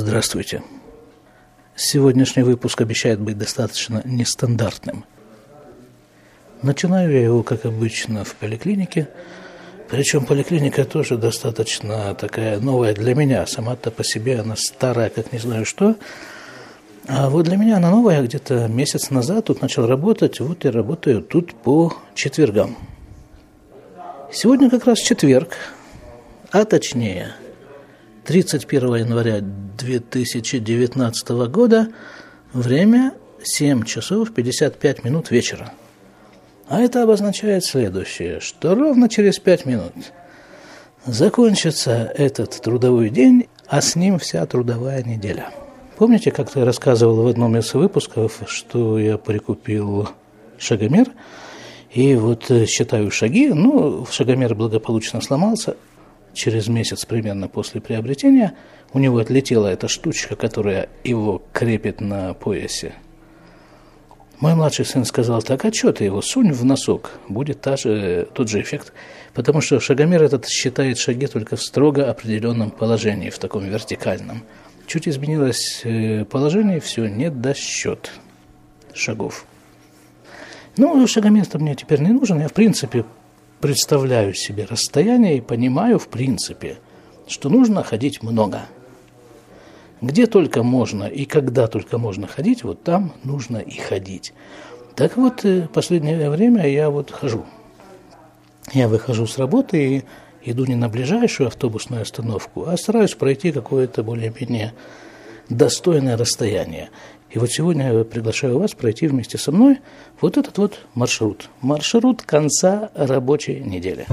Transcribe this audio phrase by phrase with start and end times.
[0.00, 0.62] Здравствуйте.
[1.74, 5.04] Сегодняшний выпуск обещает быть достаточно нестандартным.
[6.62, 9.08] Начинаю я его, как обычно, в поликлинике.
[9.90, 13.44] Причем поликлиника тоже достаточно такая новая для меня.
[13.48, 15.96] Сама-то по себе она старая, как не знаю что.
[17.08, 18.22] А вот для меня она новая.
[18.22, 20.38] Где-то месяц назад тут начал работать.
[20.38, 22.78] Вот я работаю тут по четвергам.
[24.32, 25.56] Сегодня как раз четверг,
[26.52, 27.32] а точнее–
[28.28, 31.88] 31 января 2019 года,
[32.52, 35.72] время 7 часов 55 минут вечера.
[36.68, 39.94] А это обозначает следующее, что ровно через 5 минут
[41.06, 45.48] закончится этот трудовой день, а с ним вся трудовая неделя.
[45.96, 50.10] Помните, как-то я рассказывал в одном из выпусков, что я прикупил
[50.58, 51.06] шагомер,
[51.90, 55.78] и вот считаю шаги, ну, шагомер благополучно сломался,
[56.38, 58.54] через месяц примерно после приобретения
[58.92, 62.94] у него отлетела эта штучка, которая его крепит на поясе.
[64.40, 68.28] Мой младший сын сказал, так а что ты его сунь в носок, будет та же,
[68.34, 68.92] тот же эффект.
[69.34, 74.44] Потому что шагомер этот считает шаги только в строго определенном положении, в таком вертикальном.
[74.86, 78.12] Чуть изменилось э, положение, все, нет до счет
[78.94, 79.44] шагов.
[80.76, 82.40] Ну, шагомер-то мне теперь не нужен.
[82.40, 83.04] Я, в принципе,
[83.60, 86.78] представляю себе расстояние и понимаю в принципе,
[87.26, 88.62] что нужно ходить много.
[90.00, 94.32] Где только можно и когда только можно ходить, вот там нужно и ходить.
[94.94, 97.44] Так вот, э, последнее время я вот хожу.
[98.72, 100.04] Я выхожу с работы и
[100.50, 104.72] иду не на ближайшую автобусную остановку, а стараюсь пройти какое-то более-менее
[105.48, 106.90] достойное расстояние.
[107.30, 109.80] И вот сегодня я приглашаю вас пройти вместе со мной
[110.20, 111.50] вот этот вот маршрут.
[111.60, 114.06] Маршрут конца рабочей недели.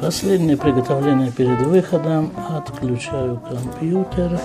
[0.00, 2.32] Последнее приготовление перед выходом.
[2.48, 4.40] Отключаю компьютер.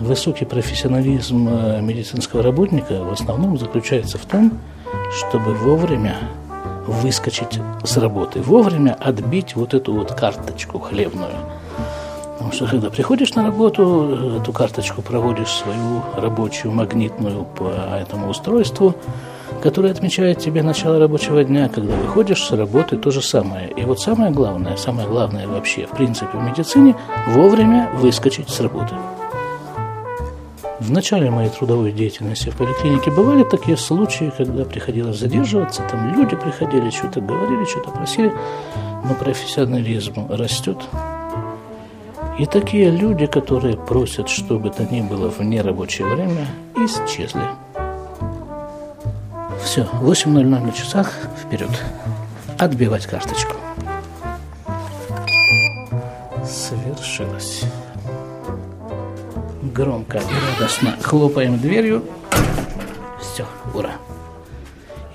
[0.00, 4.58] Высокий профессионализм э, медицинского работника в основном заключается в том,
[5.12, 6.16] чтобы вовремя
[6.86, 11.32] выскочить с работы, вовремя отбить вот эту вот карточку хлебную.
[12.34, 18.94] Потому что когда приходишь на работу, эту карточку проводишь свою рабочую магнитную по этому устройству,
[19.62, 23.70] которое отмечает тебе начало рабочего дня, когда выходишь с работы, то же самое.
[23.70, 26.96] И вот самое главное, самое главное вообще, в принципе, в медицине,
[27.28, 28.94] вовремя выскочить с работы.
[30.84, 36.36] В начале моей трудовой деятельности в поликлинике бывали такие случаи, когда приходилось задерживаться, там люди
[36.36, 38.30] приходили, что-то говорили, что-то просили,
[39.02, 40.76] но профессионализм растет.
[42.38, 46.46] И такие люди, которые просят, чтобы то ни было в нерабочее время,
[46.76, 47.48] исчезли.
[49.64, 51.10] Все, 8.00 на часах,
[51.42, 51.70] вперед.
[52.58, 53.56] Отбивать карточку.
[56.44, 57.64] Свершилось
[59.72, 62.04] громко и радостно хлопаем дверью.
[63.20, 63.92] Все, ура.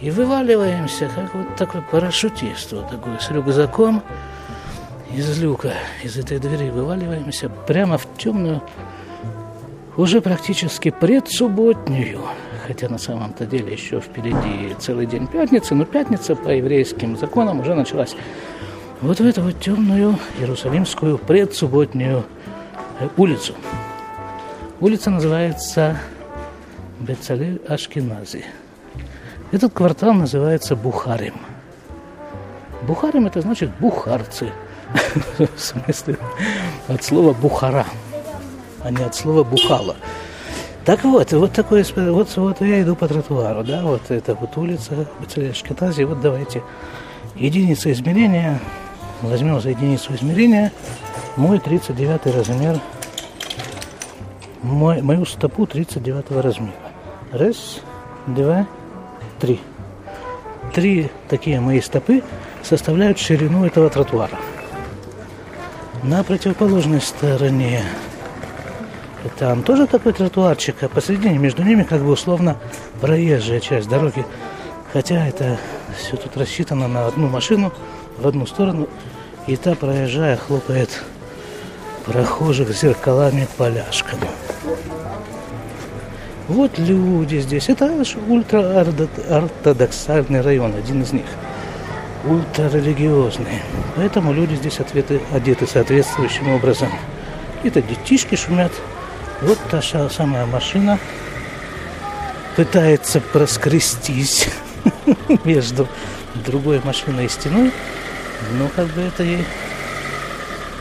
[0.02, 4.02] И вываливаемся, как вот такой парашютист, вот такой с рюкзаком
[5.14, 5.74] из люка,
[6.04, 8.62] из этой двери вываливаемся прямо в темную,
[9.98, 12.22] уже практически предсубботнюю,
[12.66, 17.76] хотя на самом-то деле еще впереди целый день пятницы, но пятница по еврейским законам уже
[17.76, 18.16] началась.
[19.02, 22.24] Вот в эту вот темную Иерусалимскую предсубботнюю
[23.00, 23.54] э, улицу.
[24.82, 26.00] Улица называется
[27.02, 28.46] Бецалель Ашкенази.
[29.52, 31.34] Этот квартал называется Бухарим.
[32.88, 34.54] Бухарим это значит бухарцы.
[35.38, 36.18] В смысле
[36.88, 37.86] от слова бухара,
[38.82, 39.98] а не от слова бухала.
[40.86, 45.06] Так вот, вот такое, вот, вот я иду по тротуару, да, вот это вот улица
[45.20, 46.04] Ашкенази.
[46.04, 46.64] Вот давайте
[47.36, 48.58] единица измерения,
[49.22, 50.72] возьмем за единицу измерения
[51.36, 52.80] мой 39 размер
[54.62, 56.74] мой, мою стопу 39 размера.
[57.32, 57.82] Раз,
[58.28, 58.68] два,
[59.40, 59.60] три.
[60.74, 62.24] Три такие мои стопы
[62.64, 64.38] составляют ширину этого тротуара.
[66.04, 67.84] На противоположной стороне
[69.38, 72.58] там тоже такой тротуарчик, а посередине между ними как бы условно
[73.02, 74.26] проезжая часть дороги.
[74.94, 75.58] Хотя это
[75.98, 77.72] все тут рассчитано на одну машину
[78.18, 78.88] в одну сторону,
[79.48, 81.04] и та, проезжая, хлопает
[82.06, 84.28] прохожих зеркалами поляшками.
[86.48, 87.70] Вот люди здесь.
[87.70, 87.92] Это
[88.28, 91.28] ультраортодоксальный район, один из них.
[92.26, 93.62] Ультрарелигиозный.
[93.96, 96.92] Поэтому люди здесь ответы, одеты соответствующим образом.
[97.64, 98.72] Это детишки шумят.
[99.42, 100.98] Вот та самая машина
[102.56, 104.50] пытается проскрестись
[105.44, 105.88] между
[106.46, 107.72] другой машиной и стеной.
[108.58, 109.46] Ну, как бы это ей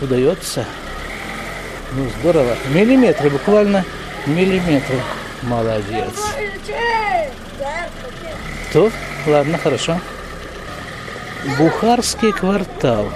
[0.01, 0.65] удается.
[1.93, 2.55] Ну, здорово.
[2.73, 3.85] Миллиметры, буквально
[4.27, 4.97] миллиметры.
[5.43, 6.13] Молодец.
[8.73, 8.91] То,
[9.27, 9.99] ладно, хорошо.
[11.59, 13.09] Бухарский квартал.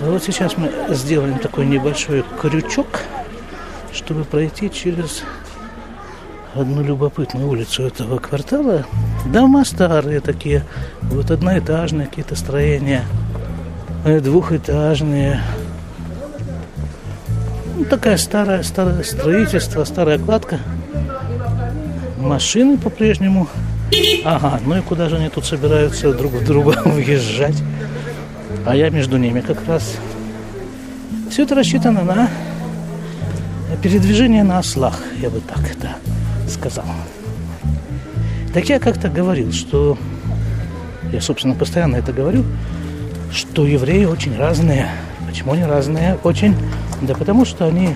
[0.00, 2.86] Вот сейчас мы сделаем такой небольшой крючок,
[3.92, 5.24] чтобы пройти через
[6.54, 8.86] одну любопытную улицу этого квартала.
[9.26, 10.64] Дома старые такие,
[11.02, 13.04] вот одноэтажные какие-то строения,
[14.04, 15.42] двухэтажные.
[17.78, 20.58] Ну, такая старая, старое строительство, старая кладка.
[22.18, 23.48] Машины по-прежнему.
[24.24, 27.62] Ага, ну и куда же они тут собираются друг в друга въезжать?
[28.66, 29.94] А я между ними как раз.
[31.30, 32.28] Все это рассчитано на
[33.80, 35.96] передвижение на ослах, я бы так это
[36.50, 36.84] сказал.
[38.52, 39.96] Так я как-то говорил, что
[41.12, 42.44] я, собственно, постоянно это говорю,
[43.32, 44.88] что евреи очень разные.
[45.28, 46.18] Почему они разные?
[46.24, 46.56] Очень.
[47.02, 47.94] Да потому что они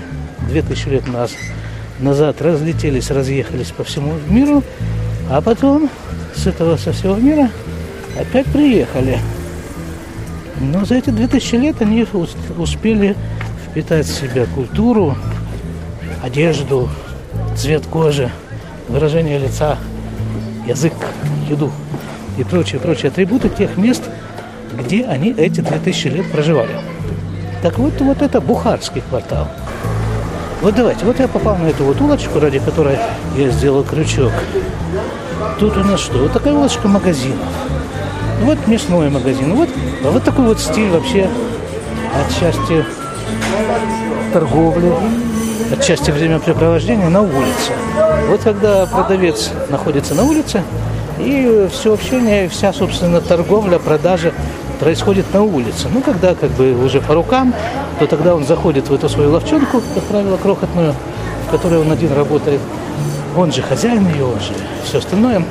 [0.48, 1.04] две тысячи лет
[1.98, 4.62] назад, разлетелись, разъехались по всему миру,
[5.30, 5.90] а потом
[6.34, 7.50] с этого со всего мира
[8.18, 9.18] опять приехали.
[10.60, 12.06] Но за эти две тысячи лет они
[12.56, 13.16] успели
[13.68, 15.16] впитать в себя культуру,
[16.22, 16.88] одежду,
[17.56, 18.30] цвет кожи,
[18.88, 19.78] выражение лица,
[20.66, 20.92] язык,
[21.48, 21.72] еду
[22.38, 24.02] и прочие-прочие атрибуты тех мест,
[24.78, 26.70] где они эти две тысячи лет проживали.
[27.62, 29.46] Так вот, вот это Бухарский квартал.
[30.62, 32.98] Вот давайте, вот я попал на эту вот улочку, ради которой
[33.36, 34.32] я сделал крючок.
[35.60, 36.18] Тут у нас что?
[36.18, 37.46] Вот такая улочка магазинов.
[38.42, 39.54] Вот мясной магазин.
[39.54, 39.68] Вот,
[40.02, 41.30] вот такой вот стиль вообще
[42.26, 42.84] отчасти
[44.32, 44.92] торговли,
[45.72, 47.72] отчасти времяпрепровождения на улице.
[48.28, 50.64] Вот когда продавец находится на улице,
[51.18, 54.32] и все общение, вся, собственно, торговля, продажа
[54.82, 55.86] происходит на улице.
[55.94, 57.54] Ну, когда как бы уже по рукам,
[58.00, 60.92] то тогда он заходит в эту свою ловчонку, как правило, крохотную,
[61.46, 62.60] в которой он один работает.
[63.36, 64.52] Он же хозяин ее, он же
[64.84, 65.44] все остальное.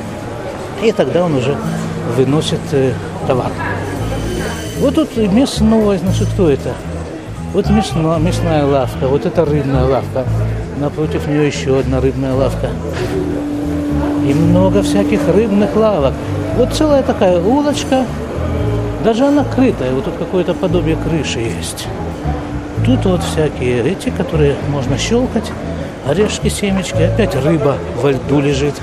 [0.83, 1.55] И тогда он уже
[2.17, 2.91] выносит э,
[3.25, 3.51] товар.
[4.79, 6.73] Вот тут мясное, значит, кто это?
[7.53, 10.25] Вот мясная, мясная лавка, вот это рыбная лавка.
[10.77, 12.67] Напротив нее еще одна рыбная лавка.
[14.27, 16.13] И много всяких рыбных лавок.
[16.57, 18.05] Вот целая такая улочка,
[19.03, 21.87] даже она крытая, вот тут какое-то подобие крыши есть.
[22.85, 25.51] Тут вот всякие эти, которые можно щелкать,
[26.07, 28.75] орешки, семечки, опять рыба во льду лежит.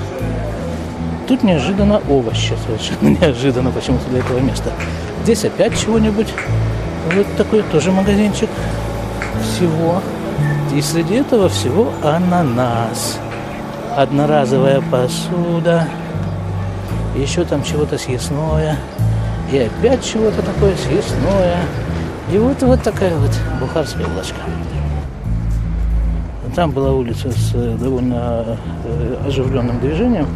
[1.27, 4.71] Тут неожиданно овощи, совершенно неожиданно почему-то для этого места.
[5.23, 6.27] Здесь опять чего-нибудь.
[7.15, 8.49] Вот такой тоже магазинчик
[9.43, 10.01] всего.
[10.73, 13.19] И среди этого всего ананас.
[13.95, 15.87] Одноразовая посуда.
[17.15, 18.77] Еще там чего-то съестное.
[19.51, 21.57] И опять чего-то такое съестное.
[22.31, 24.37] И вот, вот такая вот бухарская улочка.
[26.55, 30.27] Там была улица с э, довольно э, оживленным движением.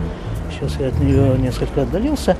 [0.52, 2.38] Сейчас я от нее несколько отдалился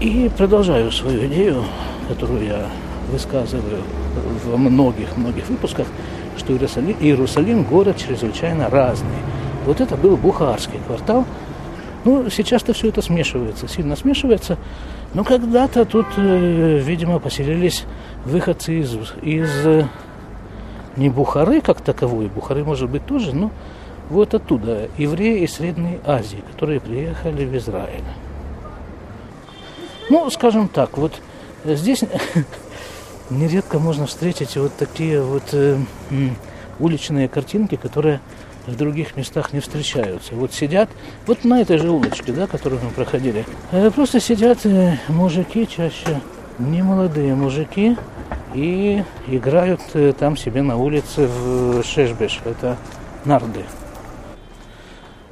[0.00, 1.64] и продолжаю свою идею,
[2.08, 2.66] которую я
[3.10, 3.82] высказываю
[4.44, 5.86] во многих-многих выпусках,
[6.36, 9.08] что Иерусалим, Иерусалим город чрезвычайно разный.
[9.64, 11.24] Вот это был Бухарский квартал.
[12.08, 14.56] Ну, сейчас-то все это смешивается, сильно смешивается.
[15.12, 17.84] Но когда-то тут, э, видимо, поселились
[18.24, 19.86] выходцы из, из э,
[20.96, 23.50] не Бухары как таковой, Бухары может быть тоже, но
[24.08, 28.04] вот оттуда, евреи из Средней Азии, которые приехали в Израиль.
[30.08, 31.12] Ну, скажем так, вот
[31.66, 32.04] здесь
[33.28, 35.76] нередко можно встретить вот такие вот э,
[36.80, 38.22] уличные картинки, которые
[38.68, 40.34] в других местах не встречаются.
[40.34, 40.90] Вот сидят,
[41.26, 46.20] вот на этой же улочке, да, которую мы проходили, э, просто сидят э, мужики чаще,
[46.58, 47.96] не молодые мужики,
[48.54, 52.76] и играют э, там себе на улице в шешбеш, это
[53.24, 53.64] нарды.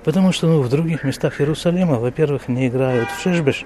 [0.04, 3.64] Потому что ну, в других местах Иерусалима, во-первых, не играют в шишбеш,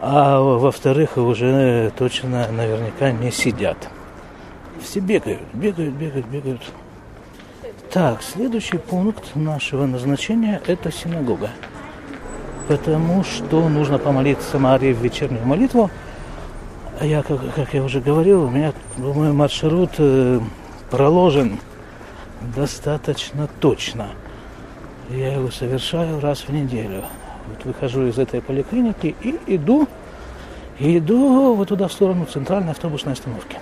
[0.00, 3.88] а во-вторых, уже точно наверняка не сидят.
[4.82, 6.60] Все бегают, бегают, бегают, бегают.
[7.92, 11.50] Так, следующий пункт нашего назначения– это синагога.
[12.68, 15.90] Потому что нужно помолиться Марии в вечернюю молитву.
[16.98, 20.40] А я, как, как я уже говорил, у меня мой маршрут э,
[20.90, 21.58] проложен
[22.54, 24.08] достаточно точно–
[25.10, 27.04] я его совершаю раз в неделю.
[27.48, 29.86] Вот выхожу из этой поликлиники и иду,
[30.78, 33.58] и иду вот туда в сторону центральной автобусной остановки.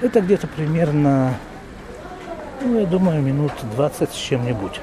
[0.00, 1.34] Это где-то примерно,
[2.62, 4.80] ну, я думаю, минут 20 с чем-нибудь.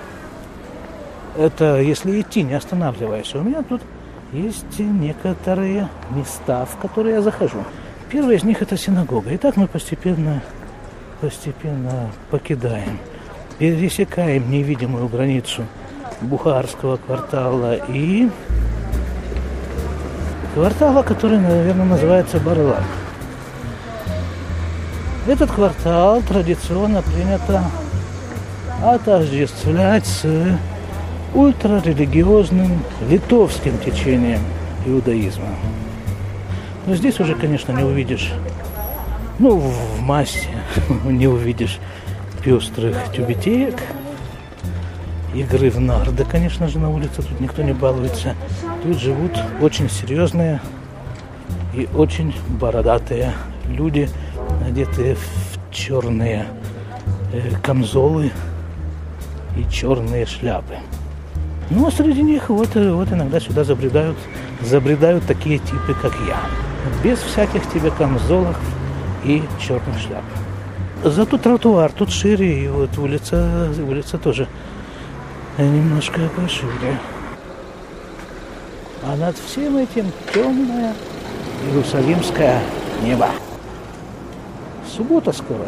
[1.38, 3.34] Это если идти, не останавливаясь.
[3.36, 3.82] У меня тут
[4.34, 7.64] есть некоторые места, в которые я захожу.
[8.10, 9.32] Первое из них это синагога.
[9.32, 10.42] И так мы постепенно,
[11.22, 13.00] постепенно покидаем,
[13.60, 15.64] пересекаем невидимую границу
[16.22, 18.30] Бухарского квартала и
[20.54, 22.84] квартала, который, наверное, называется Барлак.
[25.28, 27.62] Этот квартал традиционно принято
[28.82, 30.26] отождествлять с
[31.34, 34.40] ультрарелигиозным литовским течением
[34.86, 35.50] иудаизма.
[36.86, 38.32] Но здесь уже, конечно, не увидишь,
[39.38, 40.48] ну, в массе
[41.04, 41.80] не увидишь
[42.42, 43.76] пестрых тюбетеек,
[45.36, 48.34] игры в нарды, конечно же, на улице тут никто не балуется.
[48.82, 50.62] Тут живут очень серьезные
[51.74, 53.34] и очень бородатые
[53.68, 54.10] люди,
[54.78, 56.46] одетые в черные
[57.34, 58.32] э, камзолы
[59.58, 60.76] и черные шляпы.
[61.72, 64.18] Ну, а среди них вот, э, вот иногда сюда забредают,
[64.62, 66.38] забредают такие типы, как я.
[67.04, 68.56] Без всяких тебе камзолов
[69.24, 70.24] и черных шляп.
[71.04, 74.48] Зато тротуар тут шире, и вот улица, улица тоже
[75.58, 77.00] немножко пошире.
[79.04, 80.94] А над всем этим темное
[81.66, 82.62] Иерусалимское
[83.02, 83.28] небо.
[84.96, 85.68] Суббота скоро.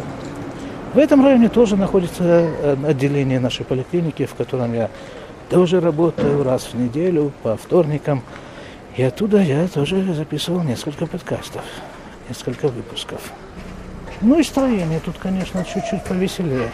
[0.94, 4.90] В этом районе тоже находится э, отделение нашей поликлиники, в котором я
[5.48, 8.22] тоже работаю раз в неделю по вторникам.
[8.96, 11.62] И оттуда я тоже записывал несколько подкастов,
[12.28, 13.20] несколько выпусков.
[14.20, 16.70] Ну и строение тут, конечно, чуть-чуть повеселее.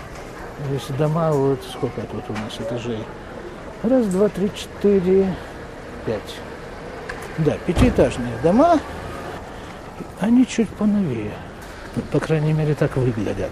[0.66, 3.04] То есть дома, вот сколько тут у нас этажей?
[3.82, 5.34] Раз, два, три, четыре,
[6.06, 6.36] пять.
[7.38, 8.80] Да, пятиэтажные дома,
[10.20, 11.32] они чуть поновее.
[12.12, 13.50] По крайней мере, так выглядят.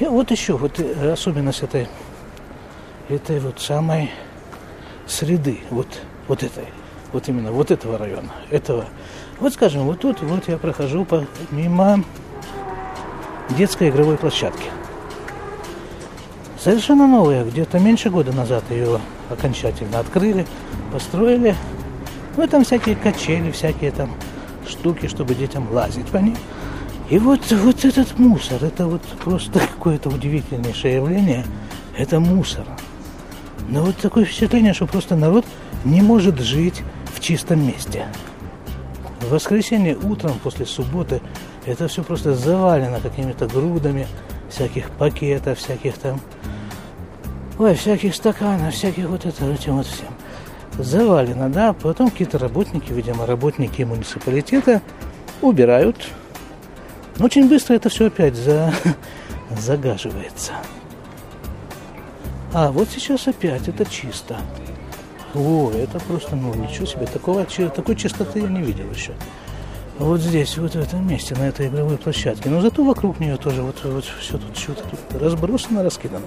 [0.00, 1.88] И вот еще, вот особенность этой,
[3.08, 4.10] этой вот самой
[5.06, 5.88] среды, вот,
[6.28, 6.66] вот этой,
[7.12, 8.84] вот именно вот этого района, этого.
[9.40, 12.04] Вот скажем, вот тут вот я прохожу по, мимо
[13.50, 14.70] детской игровой площадки.
[16.60, 19.00] Совершенно новая, где-то меньше года назад ее
[19.30, 20.46] окончательно открыли,
[20.92, 21.54] построили.
[22.36, 24.14] Ну, там всякие качели, всякие там
[24.68, 26.36] штуки, чтобы детям лазить по ним.
[27.10, 31.44] И вот, вот этот мусор, это вот просто какое-то удивительнейшее явление,
[31.96, 32.66] это мусор.
[33.70, 35.46] Но вот такое впечатление, что просто народ
[35.84, 36.82] не может жить
[37.14, 38.06] в чистом месте.
[39.20, 41.22] В воскресенье утром после субботы
[41.64, 44.06] это все просто завалено какими-то грудами
[44.50, 46.20] всяких пакетов, всяких там,
[47.58, 50.08] ой, всяких стаканов, всяких вот это, этим вот всем.
[50.78, 54.82] Завалено, да, потом какие-то работники, видимо, работники муниципалитета
[55.42, 55.96] убирают.
[57.20, 58.72] Очень быстро это все опять за...
[59.58, 60.52] загаживается.
[62.52, 64.40] А вот сейчас опять это чисто.
[65.34, 69.12] О, это просто, ну, ничего себе, такого, такой чистоты я не видел еще
[69.98, 72.48] вот здесь, вот в этом месте, на этой игровой площадке.
[72.48, 76.24] Но зато вокруг нее тоже вот, вот все тут что-то тут разбросано, раскидано.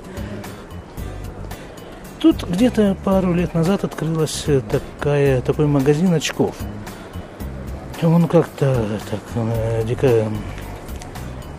[2.20, 6.56] Тут где-то пару лет назад открылась такая, такой магазин очков.
[8.04, 10.28] Он как-то так, э, дико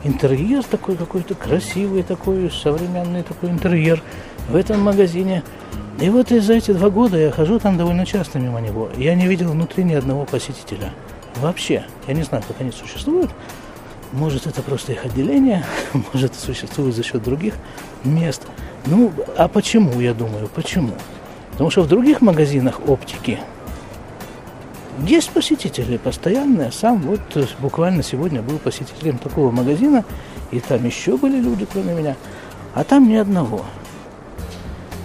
[0.04, 4.02] интерьер такой какой-то красивый такой, современный такой интерьер
[4.48, 5.42] в этом магазине.
[6.00, 8.90] И вот за эти два года я хожу там довольно часто мимо него.
[8.96, 10.92] Я не видел внутри ни одного посетителя.
[11.36, 13.30] Вообще, я не знаю, как они существуют.
[14.12, 15.64] Может, это просто их отделение,
[16.12, 17.54] может, существует за счет других
[18.04, 18.42] мест.
[18.84, 20.92] Ну, а почему, я думаю, почему?
[21.52, 23.38] Потому что в других магазинах оптики
[25.06, 26.70] есть посетители постоянные.
[26.72, 27.20] Сам вот
[27.58, 30.04] буквально сегодня был посетителем такого магазина,
[30.50, 32.16] и там еще были люди, кроме меня,
[32.74, 33.64] а там ни одного.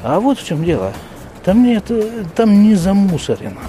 [0.03, 0.93] А вот в чем дело.
[1.43, 1.91] Там нет,
[2.35, 3.61] там не замусорено.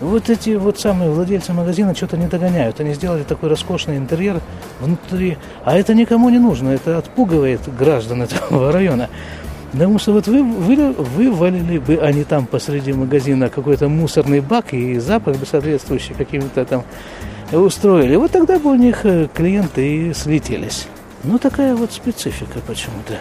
[0.00, 2.78] Вот эти вот самые владельцы магазина что-то не догоняют.
[2.78, 4.40] Они сделали такой роскошный интерьер
[4.80, 5.38] внутри.
[5.64, 6.68] А это никому не нужно.
[6.68, 9.08] Это отпугивает граждан этого района.
[9.72, 14.98] Потому что вот вы, вы вывалили бы они там посреди магазина какой-то мусорный бак и
[14.98, 16.84] запах бы соответствующий каким-то там
[17.52, 18.16] устроили.
[18.16, 20.86] Вот тогда бы у них э, клиенты и слетелись.
[21.24, 23.18] Ну, такая вот специфика почему-то.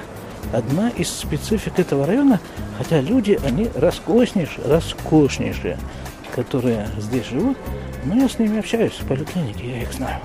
[0.53, 2.39] Одна из специфик этого района,
[2.77, 5.77] хотя люди, они роскошнейшие, роскошнейшие
[6.37, 7.57] которые здесь живут,
[8.05, 10.21] но я с ними общаюсь в поликлинике, я их знаю.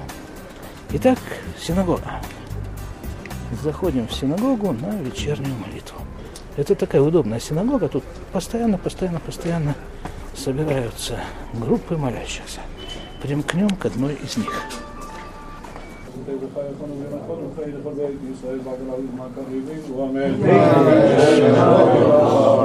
[0.91, 1.19] Итак,
[1.59, 2.21] синагога.
[3.63, 5.99] Заходим в синагогу на вечернюю молитву.
[6.57, 9.75] Это такая удобная синагога, тут постоянно, постоянно, постоянно
[10.35, 11.19] собираются
[11.55, 12.61] группы молящихся.
[13.23, 14.53] Примкнем к одной из них.
[21.45, 22.62] Amen.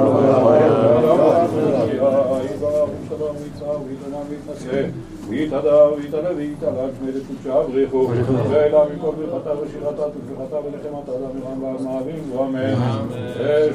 [6.27, 8.09] הרביעית על הגמל לקודשה אבריחו,
[8.49, 12.73] ואלה מכל ברכתה ושירתה ותברכתה ולחמתה לאמירם והמאבים ואמן.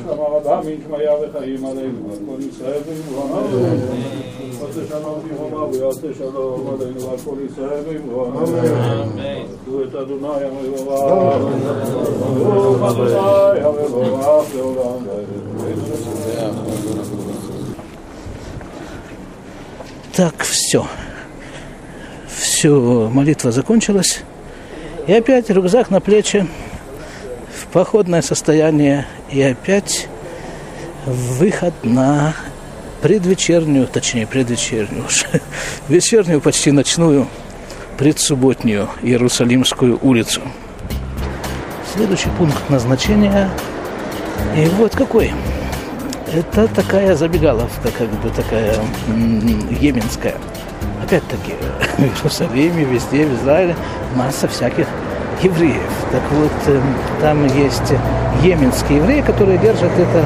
[0.05, 3.81] שלמה רבה מן שמיה וחיים עלינו, על כל ישראל ואמרו אמן.
[4.61, 8.45] עושה שלום תירומה ויעשה שלום עלינו על כל ישראל ואמרו אמן.
[9.63, 11.43] עשו את אדוני המבורך,
[12.39, 15.05] ברוך אדוני המבורך לעולם
[20.19, 21.02] Так, все.
[22.64, 24.22] Все, молитва закончилась.
[25.06, 26.48] И опять рюкзак на плечи,
[27.54, 30.08] в походное состояние, и опять
[31.06, 32.34] выход на
[33.02, 35.26] предвечернюю, точнее предвечернюю уже,
[35.90, 37.28] вечернюю, почти ночную,
[37.98, 40.40] предсубботнюю Иерусалимскую улицу.
[41.94, 43.50] Следующий пункт назначения,
[44.56, 45.34] и вот какой.
[46.34, 48.78] Это такая забегаловка, как бы такая
[49.10, 50.38] м, йеменская.
[51.04, 51.56] Опять-таки,
[51.98, 53.76] в Иерусалиме, везде, в Израиле
[54.16, 54.88] масса всяких
[55.42, 55.82] евреев.
[56.12, 56.80] Так вот, э,
[57.22, 57.94] там есть
[58.42, 60.26] йеменские евреи, которые держат это,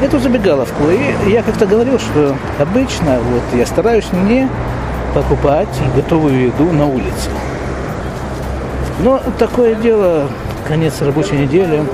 [0.00, 0.84] эту забегаловку.
[0.88, 4.48] И я как-то говорил, что обычно вот, я стараюсь не
[5.14, 7.30] покупать готовую еду на улице.
[9.00, 10.28] Но такое дело,
[10.66, 11.84] конец рабочей недели,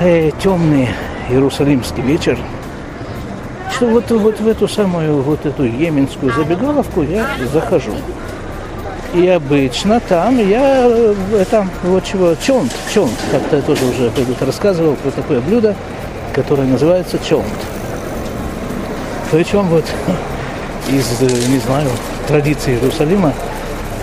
[0.00, 0.90] э, темный
[1.30, 2.38] иерусалимский вечер,
[3.76, 7.92] что вот, вот в эту самую, вот эту йеменскую забегаловку я захожу.
[9.14, 14.46] И обычно там я, э, там вот чего, чонт, чонт, как-то я тоже уже когда-то
[14.46, 15.74] рассказывал про такое блюдо,
[16.34, 17.46] которое называется чонт.
[19.30, 19.84] Причем вот
[20.88, 21.88] из, э, не знаю,
[22.28, 23.34] традиции Иерусалима,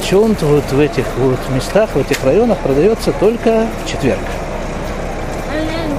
[0.07, 4.19] чонт вот в этих вот местах, в этих районах продается только в четверг.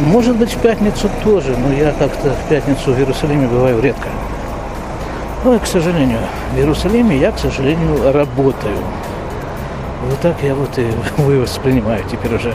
[0.00, 4.08] Может быть, в пятницу тоже, но я как-то в пятницу в Иерусалиме бываю редко.
[5.44, 6.20] Ну, и, к сожалению,
[6.52, 8.76] в Иерусалиме я, к сожалению, работаю.
[10.08, 10.86] Вот так я вот и
[11.18, 12.54] вы воспринимаю теперь уже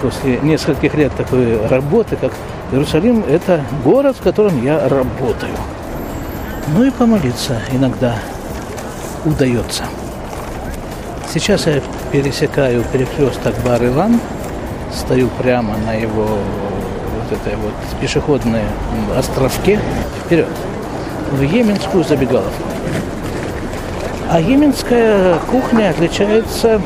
[0.00, 2.32] после нескольких лет такой работы, как
[2.72, 5.52] Иерусалим– это город, в котором я работаю.
[6.68, 8.16] Ну и помолиться иногда
[9.24, 9.84] удается.
[11.32, 14.20] Сейчас я пересекаю перекресток Бар-Илан,
[14.94, 18.62] стою прямо на его вот этой вот пешеходной
[19.16, 19.78] островке
[20.24, 20.48] вперед
[21.30, 22.62] в Йеменскую забегаловку.
[24.30, 26.80] А йеменская кухня отличается,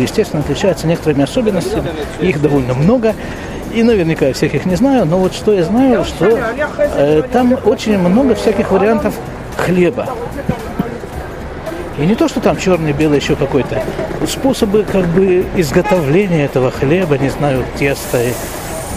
[0.00, 1.90] естественно, отличается некоторыми особенностями.
[2.20, 3.14] Их довольно много.
[3.72, 6.38] И наверняка всех их не знаю, но вот что я знаю, что
[6.78, 9.14] э, там очень много всяких вариантов
[9.56, 10.08] хлеба.
[11.98, 13.82] И не то, что там черный, белый, еще какой-то.
[14.26, 18.18] Способы как бы изготовления этого хлеба, не знаю, теста.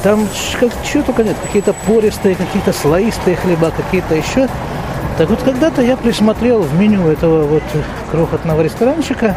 [0.03, 0.27] Там
[0.60, 1.36] как, чего только нет.
[1.43, 4.47] Какие-то пористые, какие-то слоистые хлеба, какие-то еще.
[5.17, 7.63] Так вот, когда-то я присмотрел в меню этого вот
[8.12, 9.36] крохотного ресторанчика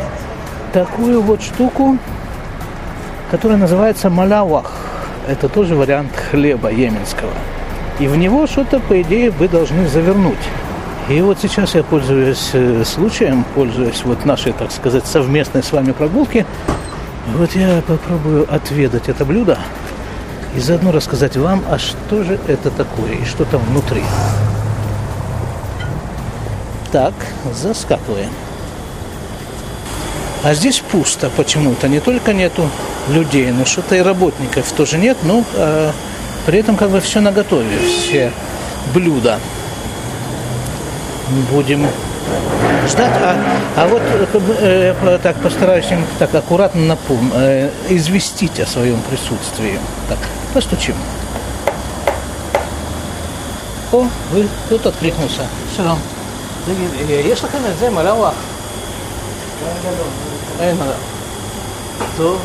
[0.73, 1.99] такую вот штуку,
[3.31, 4.73] которая называется малявах.
[5.29, 7.33] Это тоже вариант хлеба йеменского.
[7.99, 10.39] И в него что-то, по идее, вы должны завернуть.
[11.11, 15.91] И вот сейчас я пользуюсь э, случаем, пользуясь вот нашей, так сказать, совместной с вами
[15.91, 16.47] прогулки.
[17.35, 19.59] Вот я попробую отведать это блюдо
[20.55, 24.05] и заодно рассказать вам, а что же это такое и что там внутри.
[26.93, 27.15] Так,
[27.53, 28.31] заскакиваем.
[30.45, 31.89] А здесь пусто почему-то.
[31.89, 32.71] Не только нету
[33.09, 35.17] людей, но что-то и работников тоже нет.
[35.25, 35.91] Но а,
[36.47, 38.31] при этом как бы все наготове, все
[38.95, 39.41] блюда
[41.52, 41.86] будем
[42.88, 43.12] ждать.
[43.22, 43.36] А,
[43.76, 49.80] а вот э, э, так постараюсь им так аккуратно напом, э, известить о своем присутствии.
[50.10, 50.20] Так,
[50.54, 50.96] постучим.
[53.92, 55.44] О, вы тут откликнулся.
[55.76, 56.00] Шалом.
[57.10, 58.34] יש לכם את זה מלאווח?
[60.60, 60.78] אין
[62.18, 62.38] То.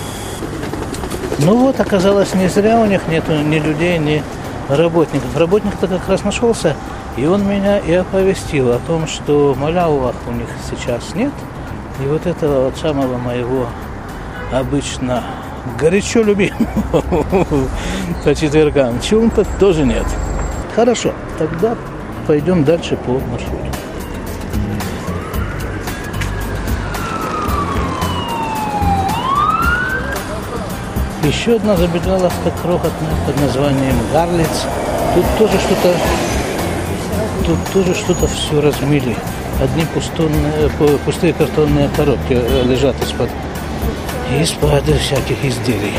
[1.38, 4.22] Ну вот, оказалось, не зря у них нету ни людей, ни
[4.68, 5.36] работников.
[5.36, 6.76] Работник-то как раз нашелся.
[7.17, 11.31] И он меня и оповестил о том, что маляувах у них сейчас нет.
[12.03, 13.67] И вот этого вот самого моего
[14.51, 15.23] обычно
[15.79, 17.01] горячо любимого
[18.23, 20.05] по четвергам чунта тоже нет.
[20.75, 21.75] Хорошо, тогда
[22.27, 23.65] пойдем дальше по маршруту.
[31.23, 34.67] Еще одна забегаловка крохотная под названием Гарлиц.
[35.15, 35.95] Тут тоже что-то
[37.45, 39.15] тут тоже что-то все размыли.
[39.61, 40.69] Одни пустонные,
[41.05, 43.29] пустые картонные коробки э, лежат из-под
[44.39, 45.93] из-под всяких изделий.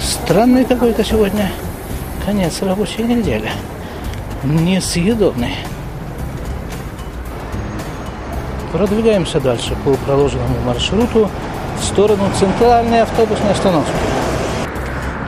[0.00, 1.50] Странный какой-то сегодня
[2.24, 3.50] конец рабочей недели.
[4.42, 5.54] Несъедобный.
[8.72, 11.30] Продвигаемся дальше по проложенному маршруту
[11.80, 13.92] в сторону центральной автобусной остановки.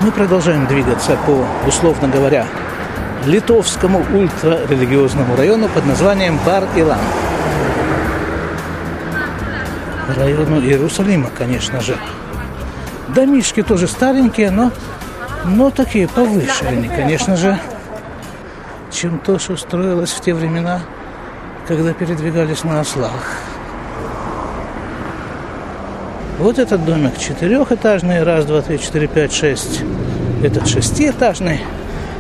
[0.01, 2.47] Мы продолжаем двигаться по, условно говоря,
[3.27, 6.99] литовскому ультрарелигиозному району под названием Бар-Илан.
[10.17, 11.97] Району Иерусалима, конечно же.
[13.09, 14.71] Домишки тоже старенькие, но,
[15.45, 17.59] но такие повыше они, конечно же,
[18.93, 20.81] чем то, что строилось в те времена,
[21.67, 23.37] когда передвигались на ослах.
[26.39, 29.83] Вот этот домик четырехэтажный, раз, два, три, четыре, пять, шесть.
[30.43, 31.63] Этот шестиэтажный.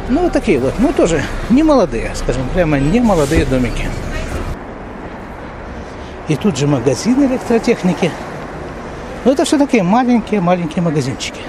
[0.08, 3.88] Ну, вот такие вот, ну, тоже не молодые, скажем, прямо не молодые домики.
[6.28, 8.10] И тут же магазин электротехники.
[9.24, 11.40] Ну, это все такие маленькие-маленькие магазинчики.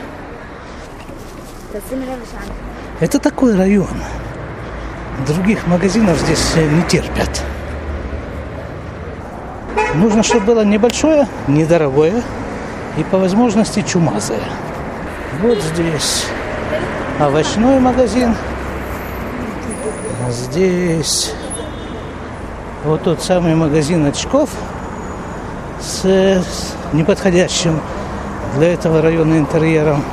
[2.99, 3.87] Это такой район.
[5.27, 7.43] Других магазинов здесь не терпят.
[9.95, 12.23] Нужно, чтобы было небольшое, недорогое
[12.97, 14.41] и по возможности чумазое.
[15.41, 16.25] Вот здесь
[17.19, 18.35] овощной магазин.
[20.25, 21.33] А здесь
[22.83, 24.49] вот тот самый магазин очков
[25.81, 27.79] с, с неподходящим
[28.55, 30.03] для этого района интерьером.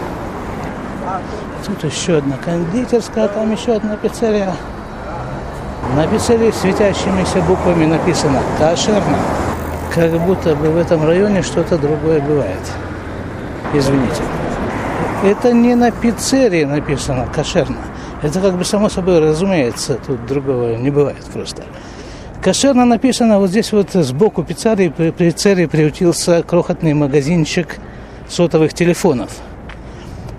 [1.66, 4.54] Тут еще одна кондитерская, там еще одна пиццерия.
[5.96, 9.18] На пиццерии светящимися буквами написано «Кошерно».
[9.94, 12.60] Как будто бы в этом районе что-то другое бывает.
[13.72, 14.22] Извините.
[15.24, 17.78] Это не на пиццерии написано «кошерно».
[18.22, 21.62] Это как бы само собой разумеется, тут другого не бывает просто.
[22.42, 27.78] Кошерно написано вот здесь вот сбоку пиццерии, пиццерии приютился крохотный магазинчик
[28.28, 29.30] сотовых телефонов.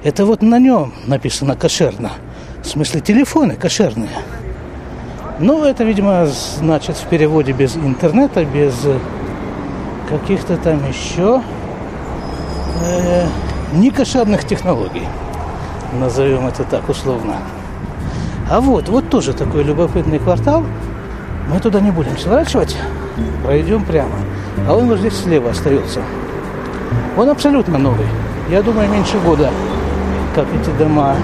[0.04, 2.12] Это вот на нем написано кошерно.
[2.62, 4.10] В смысле телефоны кошерные.
[5.40, 8.74] Ну, это, видимо, значит в переводе без интернета, без
[10.10, 11.42] каких-то там еще
[12.84, 13.26] э,
[13.74, 15.08] некошерных технологий.
[16.00, 17.36] Назовем это так условно.
[18.50, 20.64] А вот, вот тоже такой любопытный квартал.
[21.52, 22.76] Мы туда не будем сворачивать,
[23.44, 24.16] пройдем прямо.
[24.68, 26.02] А он вот здесь слева остается.
[27.18, 28.08] Он абсолютно новый.
[28.50, 29.50] Я думаю, меньше года,
[30.36, 31.16] как эти дома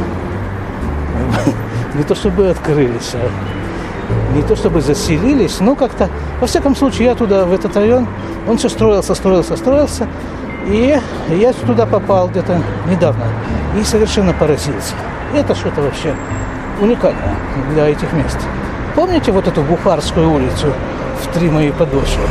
[1.95, 3.30] не то чтобы открылись, а
[4.36, 8.08] не то чтобы заселились, но как-то, во всяком случае, я туда, в этот район,
[8.47, 10.08] он все строился, строился, строился,
[10.67, 13.26] и я туда попал где-то недавно
[13.80, 14.93] и совершенно поразился.
[15.34, 16.13] Это что-то вообще
[16.80, 17.36] уникальное
[17.74, 18.38] для этих мест.
[18.95, 20.67] Помните вот эту Бухарскую улицу
[21.21, 22.24] в три мои подошвы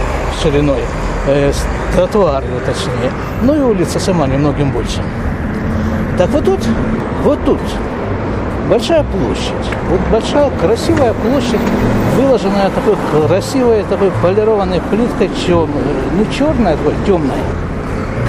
[0.42, 0.80] шириной,
[1.26, 1.52] э,
[1.94, 3.10] тротуар точнее,
[3.42, 5.02] ну и улица сама немногим больше.
[6.18, 6.60] Так вот тут,
[7.24, 7.60] вот тут
[8.68, 9.76] большая площадь.
[9.88, 11.60] Вот большая красивая площадь,
[12.16, 15.68] выложенная такой красивой, такой полированной плиткой, чем,
[16.18, 17.38] не черная, такой темная.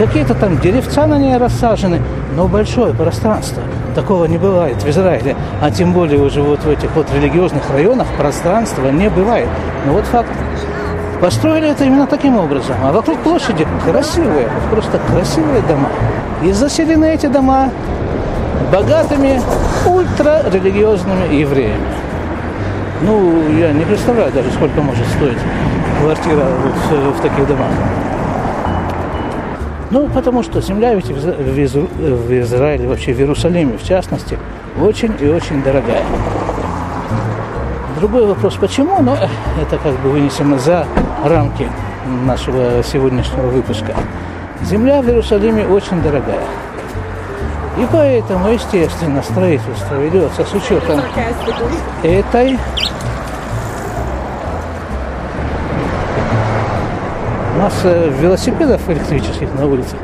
[0.02, 2.02] Какие-то там деревца на ней рассажены,
[2.36, 3.62] но большое пространство.
[3.94, 8.08] Такого не бывает в Израиле, а тем более уже вот в этих вот религиозных районах
[8.18, 9.48] пространства не бывает.
[9.86, 10.32] Но вот факт.
[11.22, 12.78] Построили это именно таким образом.
[12.84, 15.90] А вокруг площади красивые, просто красивые дома.
[16.42, 17.70] И заселены эти дома
[18.74, 19.40] богатыми
[19.86, 21.94] ультрарелигиозными евреями.
[23.04, 25.38] Ну, я не представляю даже, сколько может стоить
[26.02, 27.70] квартира вот в, в таких домах.
[29.92, 31.82] Ну, потому что земля ведь в, Изра...
[31.82, 34.40] в Израиле, вообще в Иерусалиме, в частности,
[34.82, 36.04] очень и очень дорогая.
[37.98, 39.18] Другой вопрос, почему, но
[39.62, 40.86] это как бы вынесено за
[41.26, 41.68] рамки
[42.26, 43.94] нашего сегодняшнего выпуска.
[44.64, 46.46] Земля в Иерусалиме очень дорогая.
[47.78, 51.02] И поэтому, естественно, строительство ведется с учетом
[52.04, 52.58] этой
[57.62, 60.00] масса велосипедов электрических на улицах.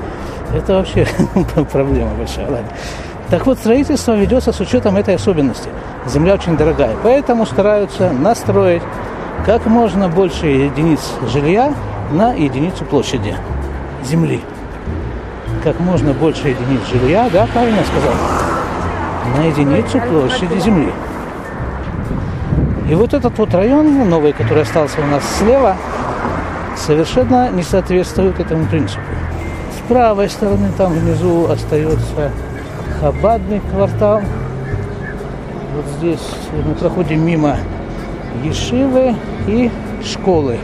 [0.55, 1.07] Это вообще
[1.71, 2.49] проблема большая.
[2.49, 2.67] Ладно.
[3.29, 5.69] Так вот, строительство ведется с учетом этой особенности.
[6.05, 8.83] Земля очень дорогая, поэтому стараются настроить
[9.45, 11.01] как можно больше единиц
[11.33, 11.73] жилья
[12.11, 13.35] на единицу площади
[14.03, 14.41] земли
[15.67, 18.13] как можно больше единиц жилья, да, правильно сказал,
[19.35, 20.93] на единицу площади земли.
[22.89, 25.75] И вот этот вот район новый, который остался у нас слева,
[26.77, 29.01] совершенно не соответствует этому принципу.
[29.77, 32.31] С правой стороны там внизу остается
[32.99, 34.21] Хабадный квартал.
[35.75, 36.27] Вот здесь
[36.65, 37.57] мы проходим мимо
[38.43, 39.15] Ешивы
[39.47, 39.71] и
[40.03, 40.57] школы.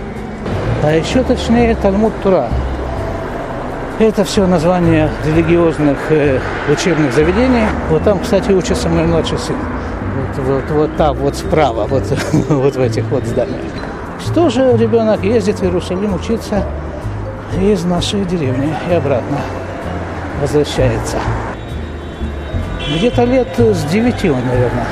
[0.83, 2.47] А еще точнее Талмуд Тура.
[3.99, 6.39] Это все название религиозных э,
[6.71, 7.65] учебных заведений.
[7.89, 9.55] Вот там, кстати, учится мой младший сын.
[10.35, 12.03] Вот, вот, вот там, вот справа, вот,
[12.49, 13.92] вот в этих вот зданиях.
[14.33, 16.65] Тоже ребенок ездит в Иерусалим учиться
[17.61, 19.37] из нашей деревни и обратно
[20.41, 21.17] возвращается.
[22.95, 24.87] Где-то лет с девяти он, наверное,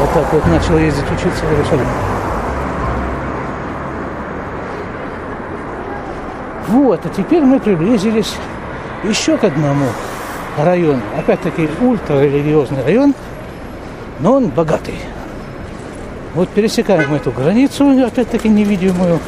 [0.00, 1.86] вот так вот начал ездить учиться в Иерусалим.
[6.68, 8.34] Вот, а теперь мы приблизились
[9.04, 9.86] еще к одному
[10.58, 11.02] району.
[11.16, 13.14] Опять-таки ультрарелигиозный район,
[14.18, 14.94] но он богатый.
[16.34, 19.18] Вот пересекаем эту границу, опять-таки невидимую.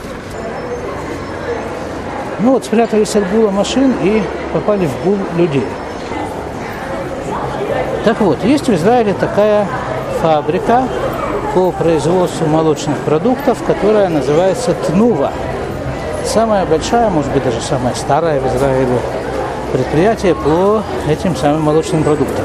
[2.38, 5.64] Ну вот спрятались от гула машин и попали в гул людей.
[8.04, 9.66] Так вот, есть в Израиле такая
[10.20, 10.84] фабрика
[11.54, 15.32] по производству молочных продуктов, которая называется Тнува.
[16.24, 18.98] Самая большая, может быть, даже самая старая в Израиле
[19.72, 22.44] предприятие по этим самым молочным продуктам.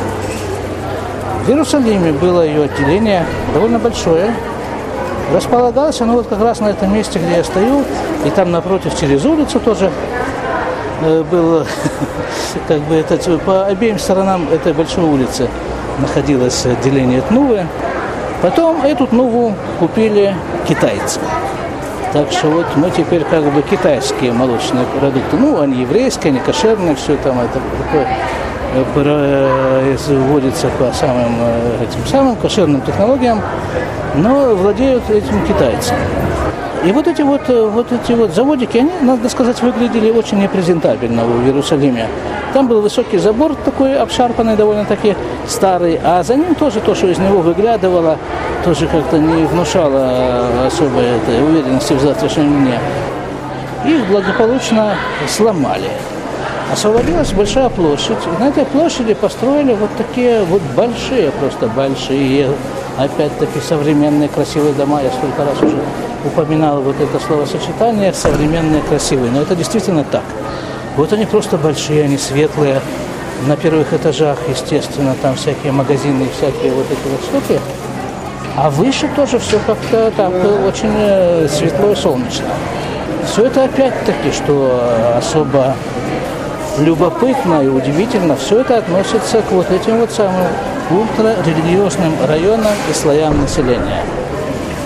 [1.47, 4.33] В Иерусалиме было ее отделение довольно большое.
[5.33, 7.85] Располагалось оно вот как раз на этом месте, где я стою,
[8.25, 9.89] и там напротив через улицу тоже
[11.03, 11.65] э, было,
[12.67, 15.47] как бы это по обеим сторонам этой большой улицы
[15.99, 17.65] находилось отделение Тнувы.
[18.41, 20.35] Потом эту Тнуву купили
[20.67, 21.21] китайцы.
[22.11, 25.37] Так что вот мы теперь как бы китайские молочные продукты.
[25.37, 28.05] Ну, они еврейские, они кошерные, все там это такое
[28.93, 33.41] производится по самым э, этим самым кошерным технологиям,
[34.15, 35.93] но владеют этим китайцы.
[36.85, 41.25] И вот эти вот, э, вот эти вот заводики, они, надо сказать, выглядели очень непрезентабельно
[41.25, 42.07] в Иерусалиме.
[42.53, 45.15] Там был высокий забор такой обшарпанный, довольно-таки
[45.47, 48.17] старый, а за ним тоже то, что из него выглядывало,
[48.63, 52.79] тоже как-то не внушало особой этой уверенности в завтрашнем дне.
[53.85, 54.95] Их благополучно
[55.27, 55.89] сломали.
[56.71, 58.17] Освободилась большая площадь.
[58.25, 62.49] И на этой площади построили вот такие вот большие, просто большие,
[62.97, 65.01] опять-таки современные красивые дома.
[65.01, 65.81] Я столько раз уже
[66.25, 69.31] упоминал вот это словосочетание «современные красивые».
[69.31, 70.23] Но это действительно так.
[70.97, 72.81] Вот они просто большие, они светлые.
[73.45, 77.61] На первых этажах, естественно, там всякие магазины, всякие вот эти вот штуки.
[78.55, 80.33] А выше тоже все как-то так
[80.65, 82.47] очень э, светло и солнечно.
[83.31, 85.75] Все это опять-таки, что особо
[86.79, 90.47] любопытно и удивительно, все это относится к вот этим вот самым
[90.91, 94.03] ультрарелигиозным районам и слоям населения.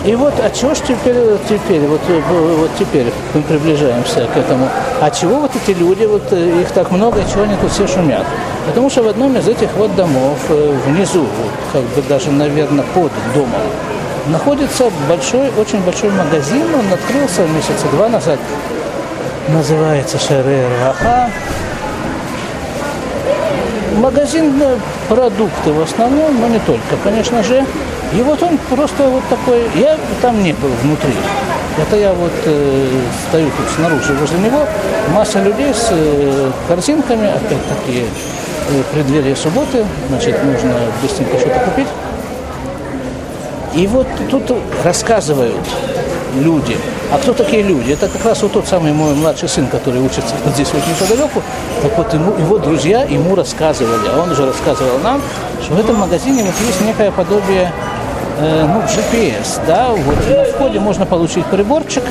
[0.04, 1.16] И вот, а чего ж теперь,
[1.48, 4.68] теперь, вот, вот теперь мы приближаемся к этому,
[5.00, 8.26] а чего вот эти люди, вот э, их так много, чего они тут все шумят?
[8.66, 11.28] Потому что в одном из этих вот домов, э, внизу,
[11.72, 13.62] как бы даже, наверное, под домом,
[14.28, 18.40] находится большой, очень большой магазин, он открылся месяца два назад,
[19.50, 21.30] называется Шерер Раха,
[23.98, 24.62] магазин
[25.10, 27.66] продукты в основном, но не только, конечно же.
[28.14, 31.14] И вот он просто вот такой, я там не был внутри.
[31.78, 32.90] Это я вот э,
[33.28, 34.66] стою тут снаружи возле него,
[35.14, 38.04] масса людей с э, корзинками, опять-таки
[38.70, 41.88] э, преддверие субботы, значит, нужно быстренько что-то купить.
[43.74, 44.52] И вот тут
[44.84, 45.56] рассказывают
[46.36, 46.76] люди.
[47.12, 47.92] А кто такие люди?
[47.92, 51.42] Это как раз вот тот самый мой младший сын, который учится вот здесь вот неподалеку.
[51.82, 55.22] Так вот ему, его друзья ему рассказывали, а он уже рассказывал нам,
[55.62, 57.74] что в этом магазине вот есть некое подобие
[58.40, 62.04] э, ну, GPS, да, вот на входе можно получить приборчик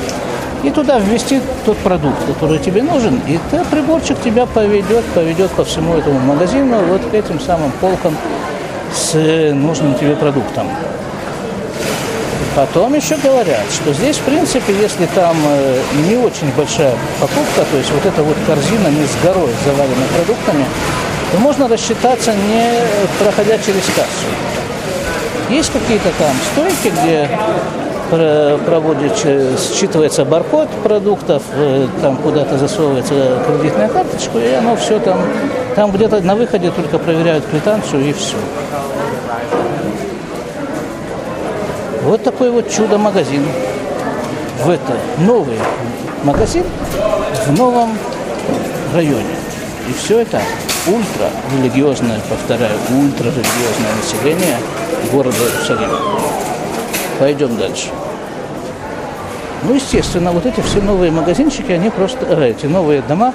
[0.62, 5.64] и туда ввести тот продукт, который тебе нужен, и этот приборчик тебя поведет, поведет по
[5.64, 8.14] всему этому магазину, вот к этим самым полкам
[8.94, 9.14] с
[9.54, 10.66] нужным тебе продуктом.
[12.60, 17.76] Потом еще говорят, что здесь, в принципе, если там э, не очень большая покупка, то
[17.78, 20.66] есть вот эта вот корзина не с горой завалена продуктами,
[21.32, 22.70] то можно рассчитаться, не
[23.18, 24.28] проходя через кассу.
[25.48, 27.30] Есть какие-то там стойки, где
[28.66, 35.18] проводит, считывается баркод продуктов, э, там куда-то засовывается кредитная карточка, и оно все там,
[35.76, 38.36] там где-то на выходе только проверяют квитанцию и все.
[42.10, 43.46] Вот такой вот чудо-магазин.
[44.64, 45.60] В это новый
[46.24, 46.64] магазин
[47.46, 47.96] в новом
[48.92, 49.36] районе.
[49.88, 50.42] И все это
[50.88, 54.56] ультрарелигиозное, повторяю, ультрарелигиозное население
[55.12, 56.00] города Иерусалима.
[57.20, 57.90] Пойдем дальше.
[59.62, 63.32] Ну, естественно, вот эти все новые магазинчики, они просто, э, эти новые дома,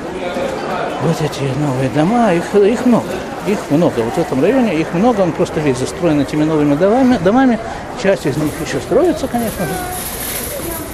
[1.05, 3.05] вот эти новые дома, их, их много.
[3.47, 3.99] Их много.
[3.99, 7.19] Вот в этом районе их много, он просто весь застроен этими новыми домами.
[7.23, 7.59] домами.
[8.01, 9.73] Часть из них еще строится, конечно же.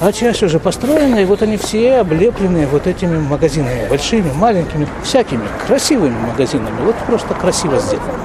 [0.02, 5.44] А часть уже построена, и вот они все облеплены вот этими магазинами, большими, маленькими, всякими,
[5.68, 6.76] красивыми магазинами.
[6.84, 8.20] Вот просто красиво сделано.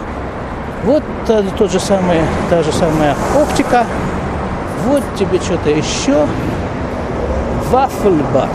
[0.85, 2.19] Вот та, тот же самый,
[2.49, 3.87] та же самая оптика.
[4.87, 6.27] Вот тебе что-то еще.
[7.71, 8.49] вафельбар.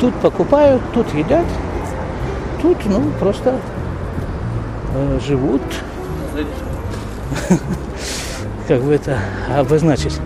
[0.00, 1.44] Тут покупают, тут едят,
[2.62, 3.56] тут, ну, просто
[4.94, 5.62] э, живут.
[8.68, 9.18] Как бы это
[9.54, 10.18] обозначить,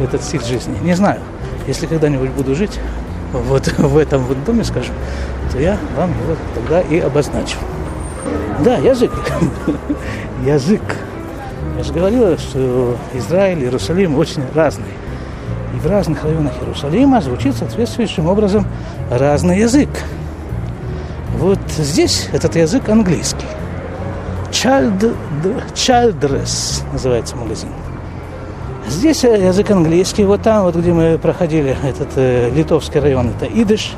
[0.00, 0.76] этот стиль жизни.
[0.82, 1.20] Не знаю.
[1.66, 2.78] Если когда-нибудь буду жить
[3.32, 4.94] вот в этом вот доме, скажем,
[5.50, 7.56] то я вам его тогда и обозначу.
[8.64, 9.12] Да, язык.
[10.44, 10.82] язык.
[11.76, 14.88] Я же говорила, что Израиль, Иерусалим очень разные.
[15.74, 18.66] И в разных районах Иерусалима звучит соответствующим образом
[19.10, 19.88] разный язык.
[21.38, 23.46] Вот здесь этот язык английский.
[24.50, 25.14] Child,
[25.72, 27.68] Childress называется магазин.
[28.88, 30.24] Здесь язык английский.
[30.24, 33.92] Вот там, вот где мы проходили этот э, литовский район, это идыш.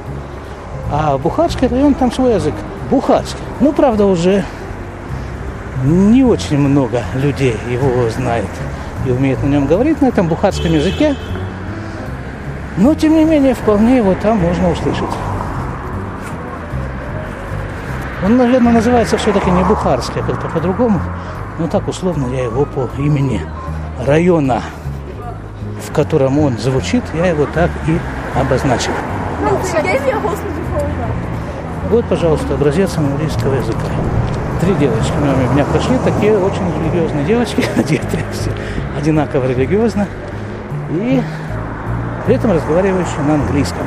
[0.92, 2.54] А Бухарский район, там свой язык.
[2.90, 3.40] Бухарский.
[3.60, 4.44] Ну, правда, уже
[5.82, 8.50] не очень много людей его знает
[9.06, 11.16] и умеет на нем говорить, на этом бухарском языке.
[12.76, 15.08] Но, тем не менее, вполне его там можно услышать.
[18.22, 21.00] Он, наверное, называется все-таки не Бухарский, а как-то по-другому.
[21.58, 23.40] Но так условно я его по имени
[24.06, 24.62] района,
[25.86, 27.98] в котором он звучит, я его так и
[28.38, 28.92] обозначил.
[31.90, 33.88] Вот, пожалуйста, образец английского языка.
[34.60, 38.52] Три девочки у меня прошли, такие очень религиозные девочки, одетые все
[38.96, 40.06] одинаково религиозно.
[40.90, 41.22] И
[42.26, 43.86] при этом разговаривающие на английском.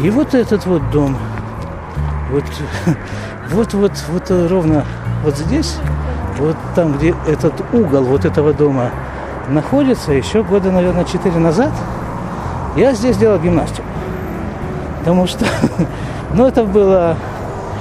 [0.00, 1.16] И вот этот вот дом,
[2.30, 2.44] вот,
[3.50, 4.84] вот, вот, вот ровно
[5.24, 5.76] вот здесь,
[6.38, 8.90] вот там, где этот угол вот этого дома
[9.48, 11.72] находится, еще года, наверное, четыре назад,
[12.76, 13.86] я здесь делал гимнастику.
[15.00, 15.46] Потому что,
[16.34, 17.16] ну, это было,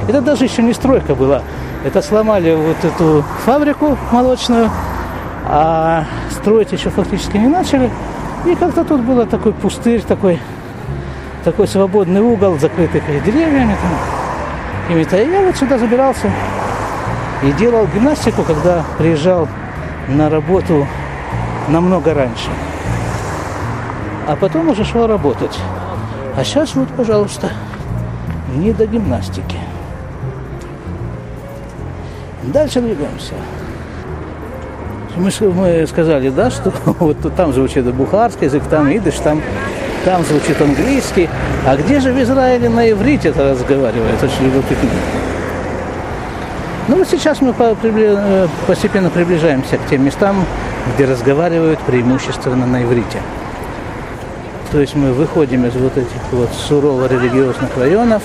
[0.08, 1.42] это даже еще не стройка была.
[1.84, 4.70] Это сломали вот эту фабрику молочную,
[5.46, 7.92] а строить еще фактически не начали.
[8.46, 10.40] И как-то тут было такой пустырь, такой,
[11.44, 13.76] такой свободный угол, закрытый деревьями.
[13.82, 14.17] Там,
[14.90, 16.32] и я вот сюда забирался
[17.44, 19.48] и делал гимнастику, когда приезжал
[20.08, 20.88] на работу
[21.68, 22.50] намного раньше.
[24.28, 25.58] А потом уже шел работать.
[26.36, 27.52] А сейчас вот, пожалуйста,
[28.56, 29.58] не до гимнастики.
[32.44, 33.34] Дальше двигаемся.
[35.18, 39.42] Мы, мы сказали, да, что вот там звучит бухарский язык, там идыш, там,
[40.08, 41.30] там звучит английский.
[41.66, 44.24] А где же в Израиле на иврите это разговаривает?
[44.24, 44.90] Очень любопытно.
[46.88, 50.46] Ну вот сейчас мы э, постепенно приближаемся к тем местам,
[50.96, 53.22] где разговаривают преимущественно на иврите.
[54.72, 58.24] То есть мы выходим из вот этих вот сурово-религиозных районов,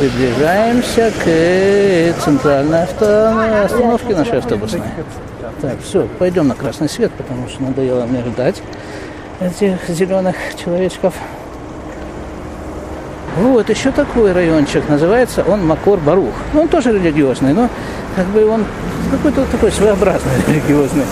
[0.00, 3.64] приближаемся к центральной авто...
[3.66, 4.82] остановке нашей автобусной.
[5.60, 8.60] Так, все, пойдем на красный свет, потому что надоело мне ждать
[9.40, 11.14] этих зеленых человечков.
[13.36, 16.34] Вот, еще такой райончик, называется он Макор Барух.
[16.52, 17.68] Ну, он тоже религиозный, но
[18.16, 18.64] как бы он
[19.10, 21.04] какой-то такой своеобразный религиозный.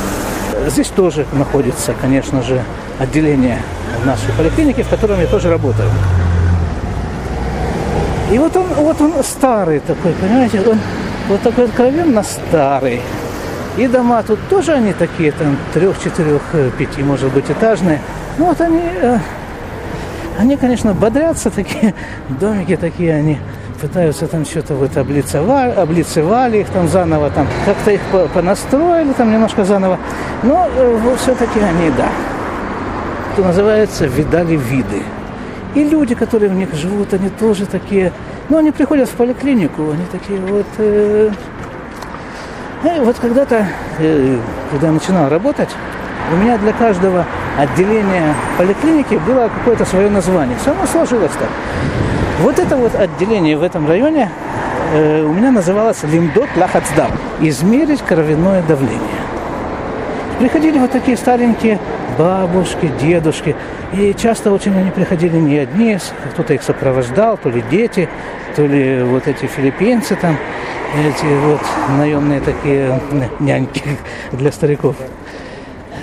[0.67, 2.63] Здесь тоже находится, конечно же,
[2.99, 3.63] отделение
[4.05, 5.89] нашей поликлиники, в котором я тоже работаю.
[8.31, 10.79] И вот он, вот он старый такой, понимаете, он
[11.29, 13.01] вот такой откровенно старый.
[13.79, 16.43] И дома тут тоже они такие, там, трех, четырех,
[16.77, 18.01] пяти, может быть, этажные.
[18.39, 19.19] Ну вот они, э,
[20.39, 21.93] они, конечно, бодрятся такие,
[22.29, 23.39] домики такие, они
[23.81, 28.01] пытаются там что-то вот облицевали, облицевали их там заново, там как-то их
[28.33, 29.99] понастроили там немножко заново.
[30.45, 32.09] Но э, все-таки они, да,
[33.35, 35.03] что называется, видали виды.
[35.75, 38.13] И люди, которые в них живут, они тоже такие,
[38.49, 40.67] ну, они приходят в поликлинику, они такие вот...
[40.79, 41.31] Э,
[42.85, 43.67] э, вот когда-то,
[43.99, 44.39] э,
[44.71, 45.69] когда я начинал работать,
[46.33, 47.27] у меня для каждого
[47.59, 50.57] отделения поликлиники было какое-то свое название.
[50.59, 51.49] Все равно сложилось так.
[52.41, 54.31] Вот это вот отделение в этом районе
[54.95, 57.11] э, у меня называлось Лимдот Лахацдам.
[57.41, 59.03] Измерить кровяное давление.
[60.39, 61.81] Приходили вот такие старенькие
[62.17, 63.57] бабушки, дедушки.
[63.93, 65.99] И часто очень они приходили не одни,
[66.33, 68.09] кто-то их сопровождал, то ли дети,
[68.55, 70.37] то ли вот эти филиппинцы там,
[70.97, 71.61] эти вот
[71.99, 73.01] наемные такие
[73.41, 73.83] няньки
[74.33, 74.95] для стариков.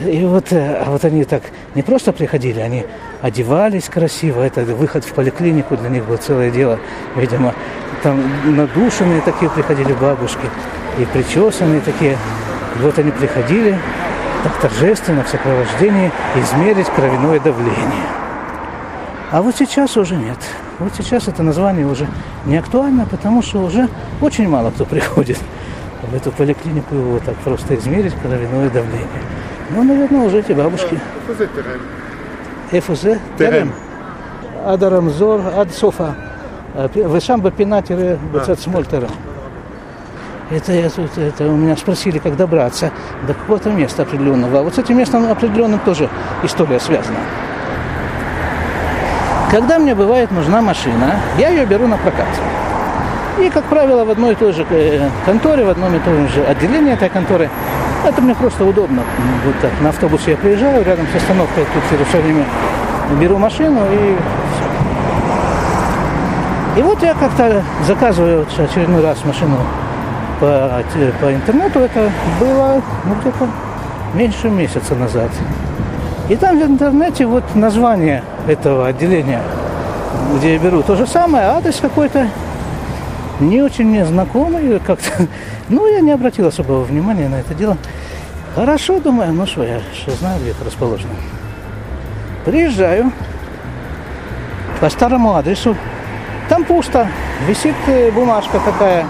[0.06, 1.44] И вот, э, а вот они так
[1.76, 2.86] не просто приходили, они
[3.22, 4.42] одевались красиво.
[4.42, 6.80] Это выход в поликлинику для них было целое дело.
[7.16, 7.54] Видимо,
[8.04, 10.48] там надушенные такие приходили бабушки
[11.00, 12.18] и причесанные такие.
[12.82, 13.78] Вот они приходили,
[14.44, 18.06] так торжественно в сопровождении измерить кровяное давление.
[19.32, 20.38] А вот сейчас уже нет.
[20.80, 22.08] Вот сейчас это название уже
[22.46, 23.88] не актуально, потому что уже
[24.22, 25.40] очень мало кто приходит
[26.04, 29.22] в эту поликлинику вот так просто измерить кровяное давление.
[29.75, 30.97] Ну, наверное, уже эти бабушки.
[32.73, 33.15] איפה זה?
[33.37, 33.69] תרם.
[34.67, 36.11] עד הרמזור, עד סוף ה...
[37.13, 39.11] ושם בפינה תראה בצד שמאל תרם.
[40.53, 42.91] Это, я тут- это у меня спросили, как добраться
[43.29, 44.59] до какого-то места определенного.
[44.59, 46.09] А вот с этим местом определенным тоже
[46.43, 47.19] история связана.
[49.53, 52.27] Когда мне бывает нужна машина, я ее беру на прокат.
[53.39, 56.43] И, как правило, в одной и той же э, конторе, в одном и том же
[56.45, 57.49] отделении этой конторы,
[58.06, 59.02] это мне просто удобно.
[59.46, 62.46] Вот так, на автобусе я приезжаю, рядом с остановкой тут в Иерусалиме
[63.20, 64.16] беру машину и
[64.56, 64.66] все.
[66.80, 69.58] И вот я как-то заказываю очередной раз машину
[70.40, 71.80] по, те- по интернету.
[71.80, 73.48] Это было ну, где-то
[74.14, 75.30] меньше месяца назад.
[76.28, 79.42] И там в интернете вот название этого отделения,
[80.36, 82.28] где я беру, то же самое, адрес какой-то
[83.40, 85.28] не очень мне знакомый как-то.
[85.68, 87.76] Ну, я не обратил особого внимания на это дело.
[88.54, 91.10] Хорошо, думаю, ну что, я же знаю, где это расположено.
[92.46, 93.12] Приезжаю
[94.80, 95.76] по старому адресу.
[96.50, 97.08] Там пусто.
[97.48, 99.06] Висит э, бумажка такая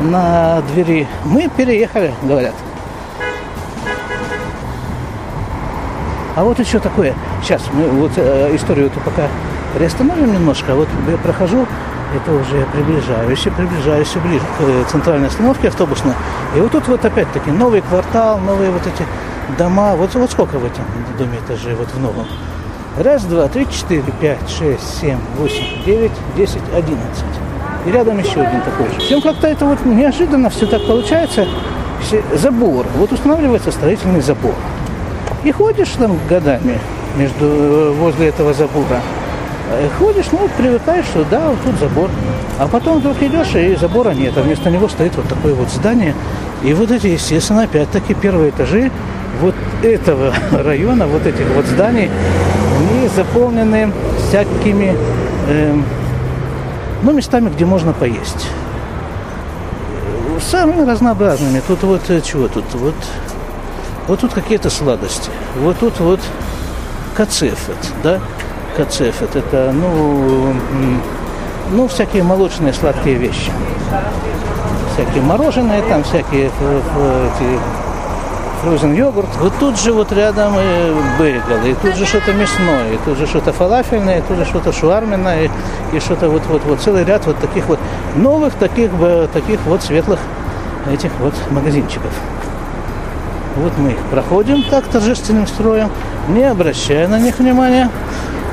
[0.00, 1.06] на двери.
[1.24, 2.54] Мы переехали, говорят.
[6.34, 7.14] А вот еще такое.
[7.42, 9.28] Сейчас мы вот э, историю эту пока
[9.74, 10.74] приостановим немножко.
[10.74, 11.66] Вот я прохожу,
[12.14, 16.14] это уже приближаюсь, и приближаюсь все ближе к э, центральной остановке автобусной.
[16.56, 19.06] И вот тут вот опять-таки новый квартал, новые вот эти
[19.58, 19.94] дома.
[19.94, 20.84] Вот, вот сколько в этом
[21.18, 22.26] доме этажей, вот в новом?
[22.96, 27.24] Раз, два, три, четыре, пять, шесть, семь, восемь, девять, десять, одиннадцать.
[27.86, 29.00] И рядом еще один такой же.
[29.00, 31.46] Всем как-то это вот неожиданно все так получается.
[32.34, 32.86] Забор.
[32.96, 34.54] Вот устанавливается строительный забор.
[35.44, 36.78] И ходишь там годами
[37.16, 39.00] между, э, возле этого забора.
[39.70, 42.10] Э, Ходишь, ну, привыкаешь, что да, вот тут забор.
[42.58, 46.14] А потом вдруг идешь, и забора нет, а вместо него стоит вот такое вот здание.
[46.62, 48.90] И вот эти, естественно, опять-таки первые этажи
[49.40, 52.10] вот этого района, вот этих вот зданий,
[52.78, 53.92] они заполнены
[54.28, 54.96] всякими,
[55.48, 55.84] эм,
[57.02, 58.48] ну, местами, где можно поесть.
[60.36, 61.60] Э, Самыми разнообразными.
[61.66, 62.64] Тут вот э, чего тут?
[62.74, 62.94] Вот
[64.08, 65.30] вот тут какие-то сладости.
[65.58, 66.20] Вот тут вот
[67.14, 68.20] кацефет, да?
[68.78, 69.34] Кацефет.
[69.34, 70.54] Это, ну,
[71.72, 73.50] ну, всякие молочные сладкие вещи.
[74.94, 77.58] Всякие мороженые там, всякие эти
[78.62, 79.28] фрозен йогурт.
[79.40, 83.26] Вот тут же вот рядом э, бейгл, и тут же что-то мясное, и тут же
[83.26, 85.50] что-то фалафельное, и тут же что-то шуарменное, и,
[85.96, 87.80] и что-то вот, вот, вот целый ряд вот таких вот
[88.14, 88.90] новых, таких,
[89.32, 90.20] таких вот светлых
[90.88, 92.12] этих вот магазинчиков.
[93.56, 95.90] Вот мы их проходим так торжественным строем,
[96.28, 97.90] не обращая на них внимания,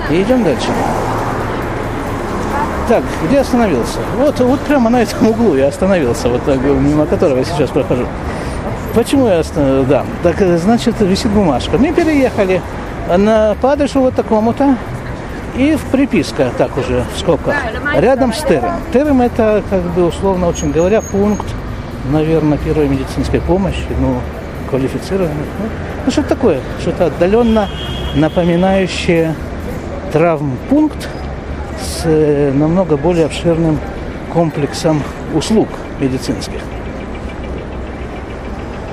[0.09, 0.67] и идем дальше.
[2.87, 3.99] Так, где остановился?
[4.17, 8.05] Вот, вот прямо на этом углу я остановился, вот так, мимо которого я сейчас прохожу.
[8.93, 9.89] Почему я остановился?
[9.89, 11.77] Да, так, э, значит, висит бумажка.
[11.77, 12.61] Мы переехали
[13.17, 14.77] на, по адресу вот такому-то,
[15.57, 17.55] и в приписка, так уже, в скобках,
[17.97, 18.73] рядом с Терем.
[18.93, 21.45] Терем это, как бы, условно очень говоря, пункт,
[22.11, 24.19] наверное, первой медицинской помощи, ну,
[24.69, 25.33] квалифицированный.
[25.59, 25.65] Ну,
[26.05, 26.59] ну, что такое?
[26.81, 27.69] Что-то отдаленно
[28.15, 29.33] напоминающее
[30.15, 31.09] травмпункт
[31.77, 33.77] с э, намного более обширным
[34.31, 35.03] комплексом
[35.33, 35.67] услуг
[35.99, 36.61] медицинских.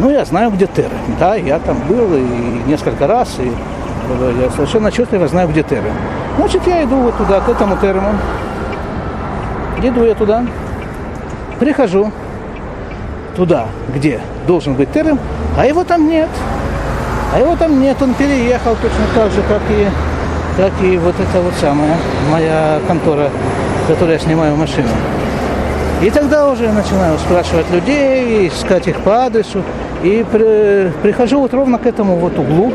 [0.01, 0.91] Ну, я знаю, где Терем.
[1.21, 2.23] Да, я там был и
[2.67, 3.53] несколько раз, и
[4.41, 5.95] я совершенно отчетливо знаю, где Терем.
[6.39, 8.15] Значит, я иду вот туда, к этому Терему.
[9.81, 10.45] Иду я туда,
[11.61, 12.11] прихожу
[13.37, 15.21] туда, где должен быть Терем,
[15.57, 16.31] а его там нет.
[17.33, 19.87] А его там нет, он переехал точно так же, как и,
[20.57, 21.97] как и вот это вот самая
[22.31, 23.31] моя контора,
[23.85, 24.89] в которой я снимаю машину.
[26.03, 29.63] И тогда уже начинаю спрашивать людей, искать их по адресу.
[30.03, 32.73] И при- прихожу вот ровно к этому вот углу,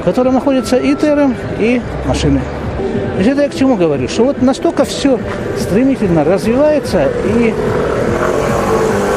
[0.00, 2.40] в котором находится и терем, и машины.
[3.16, 4.08] Значит, это я к чему говорю?
[4.08, 5.18] Что вот настолько все
[5.58, 7.52] стремительно развивается и,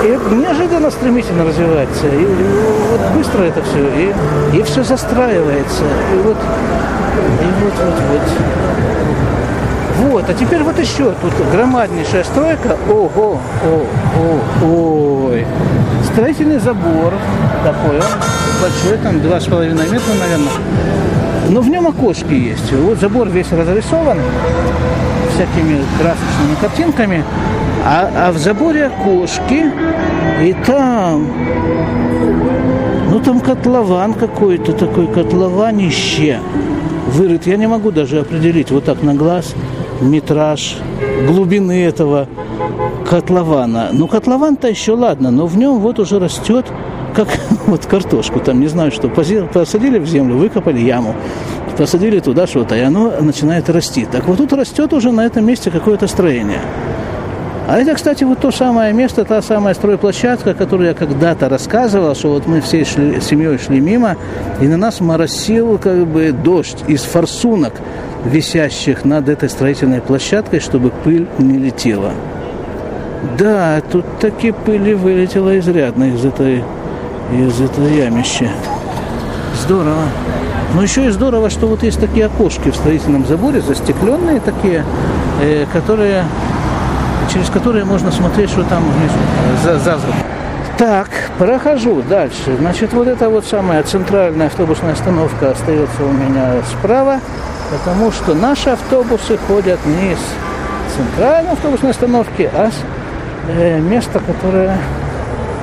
[0.04, 2.08] и неожиданно стремительно развивается.
[2.08, 2.26] И,
[2.92, 4.14] вот быстро это все, и,
[4.58, 5.84] и все застраивается.
[6.14, 8.22] И вот, и вот, вот, вот.
[10.00, 12.78] Вот, а теперь вот еще тут громаднейшая стройка.
[12.88, 13.86] Ого, о,
[14.64, 15.46] о, ой.
[16.12, 17.14] Строительный забор
[17.64, 18.00] такой,
[18.62, 20.52] большой, там два с половиной метра, наверное.
[21.50, 22.72] Но в нем окошки есть.
[22.74, 24.18] Вот забор весь разрисован
[25.34, 27.24] всякими красочными картинками,
[27.86, 29.72] а, а в заборе окошки,
[30.42, 31.28] и там,
[33.12, 36.40] ну там котлован какой-то такой, котлованище
[37.08, 37.48] вырыт.
[37.48, 39.54] Я не могу даже определить вот так на глаз
[40.02, 40.78] метраж
[41.28, 42.28] глубины этого
[43.10, 43.90] котлована.
[43.94, 46.66] Ну, котлован-то еще ладно, но в нем вот уже растет
[47.16, 47.30] как
[47.68, 51.16] вот картошку, там не знаю что, посадили в землю, выкопали яму,
[51.78, 54.08] посадили туда что-то, и оно начинает расти.
[54.12, 56.62] Так вот тут растет уже на этом месте какое-то строение.
[57.68, 62.30] А это, кстати, вот то самое место, та самая стройплощадка, которую я когда-то рассказывал, что
[62.30, 64.16] вот мы всей шли, семьей шли мимо,
[64.62, 67.74] и на нас моросил как бы дождь из форсунок,
[68.24, 72.14] висящих над этой строительной площадкой, чтобы пыль не летела.
[73.38, 76.64] Да, тут таки пыли вылетела изрядно из этой,
[77.32, 78.50] из этой ямища.
[79.56, 80.04] Здорово.
[80.74, 84.84] Но еще и здорово, что вот есть такие окошки в строительном заборе, застекленные такие,
[85.42, 86.26] э, которые,
[87.34, 89.16] через которые можно смотреть, что там внизу,
[89.64, 90.00] за, за
[90.78, 92.56] Так, прохожу дальше.
[92.60, 97.20] Значит, вот эта вот самая центральная автобусная остановка остается у меня справа,
[97.72, 102.76] потому что наши автобусы ходят не с центральной автобусной остановки, а с
[103.50, 104.78] э, места, которое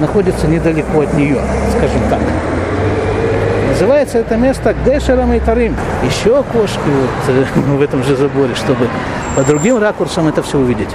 [0.00, 1.40] находится недалеко от нее,
[1.76, 2.20] скажем так.
[3.70, 5.76] Называется это место Гешером и Тарим.
[6.04, 8.88] Еще окошки вот э, в этом же заборе, чтобы
[9.34, 10.90] по другим ракурсам это все увидеть.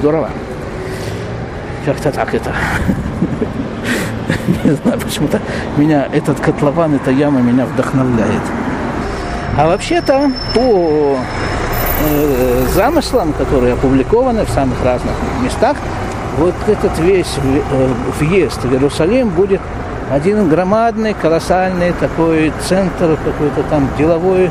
[0.00, 0.30] Здорово.
[1.84, 2.52] Как-то так это.
[4.64, 5.40] Не знаю, почему-то
[5.76, 8.42] меня этот котлован, эта яма меня вдохновляет.
[9.58, 11.18] А вообще-то по
[12.08, 15.76] э, замыслам, которые опубликованы в самых разных местах,
[16.38, 19.60] вот этот весь э, въезд в Иерусалим будет
[20.10, 24.50] один громадный, колоссальный такой центр, какой-то там деловой,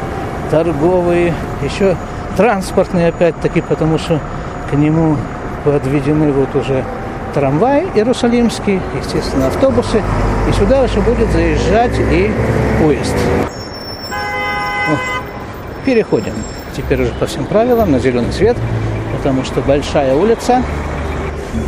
[0.52, 1.34] торговый,
[1.64, 1.96] еще
[2.36, 4.20] транспортный опять-таки, потому что
[4.70, 5.18] к нему
[5.64, 6.84] подведены вот уже
[7.34, 10.02] трамвай иерусалимский, естественно, автобусы,
[10.50, 12.32] и сюда еще будет заезжать и
[12.82, 13.16] поезд.
[15.86, 16.34] Переходим
[16.76, 18.58] теперь уже по всем правилам на зеленый свет,
[19.18, 20.62] потому что большая улица,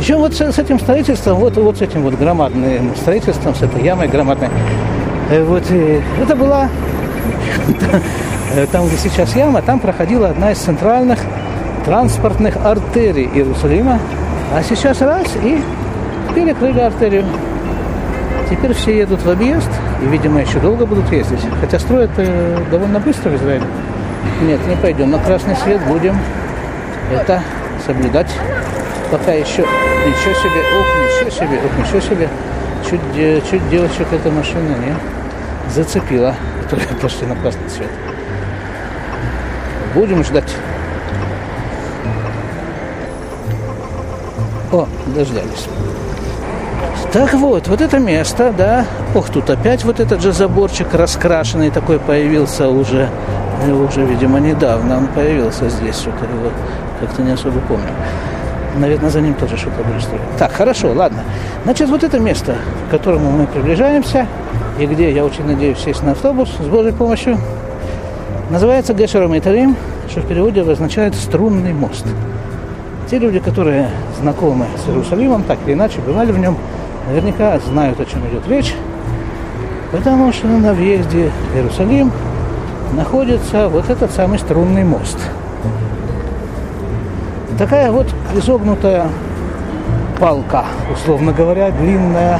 [0.00, 3.82] еще вот с, с этим строительством, вот, вот с этим вот громадным строительством, с этой
[3.82, 4.48] ямой громадной,
[5.30, 6.68] э, вот э, это была,
[8.72, 11.18] там, где сейчас яма, там проходила одна из центральных
[11.84, 13.98] транспортных артерий Иерусалима,
[14.54, 15.62] а сейчас раз и
[16.34, 17.24] перекрыли артерию.
[18.50, 19.68] Теперь все едут в объезд,
[20.02, 21.40] и, видимо, еще долго будут ездить.
[21.60, 23.64] Хотя строят э, довольно быстро в Израиле.
[24.42, 25.10] Нет, не пойдем.
[25.10, 26.16] На красный свет будем
[27.12, 27.42] это
[27.86, 28.30] соблюдать
[29.10, 32.28] пока еще, ничего себе, ух, ничего себе, ух, ничего себе.
[32.88, 34.94] Чуть, чуть девочек эта машина не
[35.72, 37.90] зацепила, которые пошли на красный цвет.
[39.94, 40.54] Будем ждать.
[44.70, 45.66] О, дождались.
[47.12, 48.84] Так вот, вот это место, да.
[49.14, 53.08] Ох, тут опять вот этот же заборчик раскрашенный такой появился уже,
[53.66, 56.52] уже, видимо, недавно он появился здесь, что-то его
[57.00, 57.88] как-то не особо помню.
[58.76, 60.22] Наверное, за ним тоже что-то будет строить.
[60.38, 61.22] Так, хорошо, ладно.
[61.64, 62.56] Значит, вот это место,
[62.88, 64.26] к которому мы приближаемся,
[64.78, 67.38] и где, я очень надеюсь, сесть на автобус с Божьей помощью,
[68.50, 69.76] называется Гешером Итарим,
[70.08, 72.06] что в переводе означает «струнный мост».
[73.10, 73.88] Те люди, которые
[74.20, 76.56] знакомы с Иерусалимом, так или иначе, бывали в нем,
[77.08, 78.74] наверняка знают, о чем идет речь,
[79.90, 82.12] потому что на въезде в Иерусалим
[82.92, 85.18] находится вот этот самый струнный мост–
[87.58, 88.06] Такая вот
[88.36, 89.08] изогнутая
[90.20, 92.38] палка, условно говоря, длинная,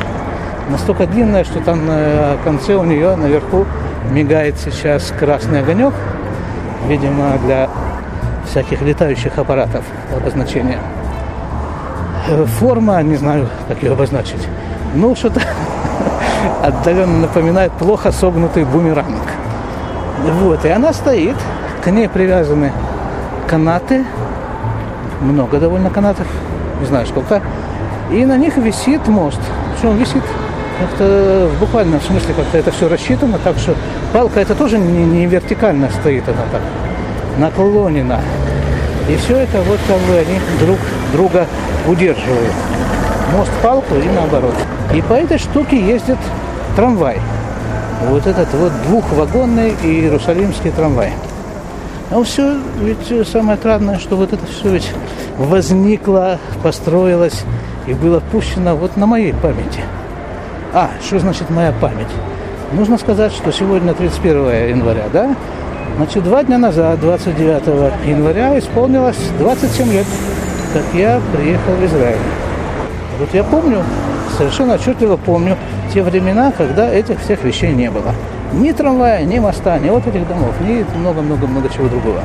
[0.70, 3.66] настолько длинная, что там на конце у нее наверху
[4.12, 5.92] мигает сейчас красный огонек,
[6.86, 7.68] видимо, для
[8.48, 9.84] всяких летающих аппаратов
[10.16, 10.78] обозначения.
[12.60, 14.46] Форма, не знаю, как ее обозначить,
[14.94, 15.40] ну, что-то
[16.62, 19.24] отдаленно напоминает плохо согнутый бумеранг.
[20.42, 21.36] Вот, и она стоит,
[21.82, 22.70] к ней привязаны
[23.48, 24.04] канаты,
[25.20, 26.26] много довольно канатов,
[26.80, 27.42] не знаю сколько.
[28.10, 29.40] И на них висит мост.
[29.74, 30.22] Причем висит
[30.80, 33.74] как-то в буквальном смысле как-то это все рассчитано, так что
[34.12, 36.62] палка это тоже не, не вертикально стоит, она так
[37.38, 38.20] наклонена.
[39.08, 40.78] И все это вот как бы они друг
[41.12, 41.46] друга
[41.86, 42.52] удерживают.
[43.36, 44.54] Мост палку и наоборот.
[44.94, 46.18] И по этой штуке ездит
[46.76, 47.20] трамвай.
[48.08, 51.12] Вот этот вот двухвагонный иерусалимский трамвай.
[52.10, 54.90] А все, ведь самое отрадное, что вот это все ведь
[55.36, 57.44] возникло, построилось
[57.86, 59.80] и было пущено вот на моей памяти.
[60.72, 62.08] А, что значит моя память?
[62.72, 65.34] Нужно сказать, что сегодня 31 января, да?
[65.96, 70.06] Значит, два дня назад, 29 января, исполнилось 27 лет,
[70.72, 72.18] как я приехал в Израиль.
[73.18, 73.82] Вот я помню,
[74.36, 75.56] совершенно отчетливо помню
[75.92, 78.14] те времена, когда этих всех вещей не было.
[78.52, 82.20] Ни трамвая, ни моста, ни вот этих домов, ни много-много-много чего другого.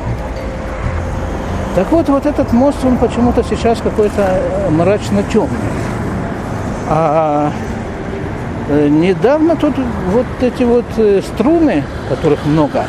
[1.74, 5.58] Так вот, вот этот мост, он почему-то сейчас какой-то э, мрачно темный.
[6.88, 7.50] А
[8.68, 9.74] Э, недавно тут
[10.10, 12.84] вот эти вот э, струны, которых много,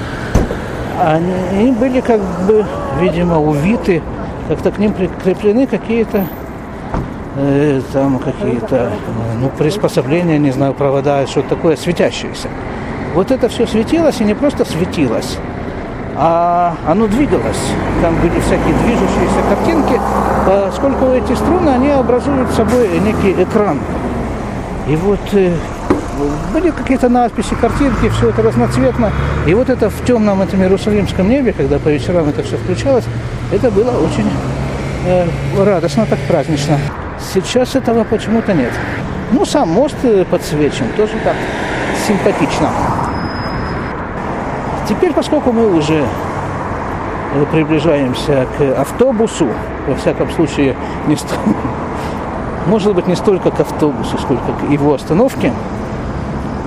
[1.03, 2.65] они были как бы,
[3.01, 4.01] видимо, увиты,
[4.47, 6.27] как-то к ним прикреплены какие-то
[7.35, 8.89] э, там какие-то
[9.41, 12.47] ну, приспособления, не знаю, провода, что-то такое светящееся.
[13.15, 15.37] Вот это все светилось и не просто светилось,
[16.17, 17.71] а оно двигалось.
[18.01, 20.01] Там были всякие движущиеся картинки,
[20.45, 23.79] поскольку эти струны, они образуют собой некий экран.
[24.89, 25.53] И вот э,
[26.53, 29.13] были какие-то надписи, картинки, все это разноцветно.
[29.47, 33.05] И вот это в темном этом Иерусалимском небе, когда по вечерам это все включалось,
[33.53, 34.29] это было очень
[35.07, 35.25] э,
[35.57, 36.77] радостно, так празднично.
[37.33, 38.73] Сейчас этого почему-то нет.
[39.31, 41.35] Ну, сам мост э, подсвечен, тоже так
[42.05, 42.69] симпатично.
[44.87, 46.05] Теперь, поскольку мы уже
[47.33, 49.47] э, приближаемся к автобусу,
[49.87, 50.75] во всяком случае,
[51.07, 51.25] не ст...
[52.67, 55.51] может быть, не столько к автобусу, сколько к его остановке,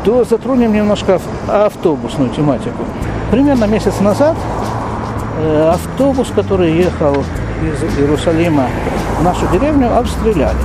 [0.04, 2.84] то затронем немножко автобусную тематику.
[3.30, 4.36] Примерно месяц назад
[5.40, 7.14] э, автобус, который ехал
[7.62, 8.66] из Иерусалима
[9.20, 10.58] в нашу деревню, обстреляли.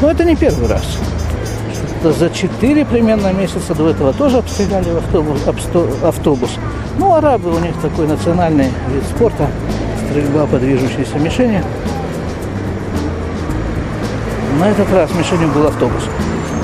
[0.00, 0.98] Но это не первый раз.
[2.02, 5.40] За четыре примерно месяца до этого тоже обстреляли автобус,
[6.02, 6.50] автобус.
[6.96, 9.48] Ну, арабы, у них такой национальный вид спорта,
[10.08, 11.62] стрельба по движущейся мишени.
[14.60, 16.04] На этот раз мишенью был автобус.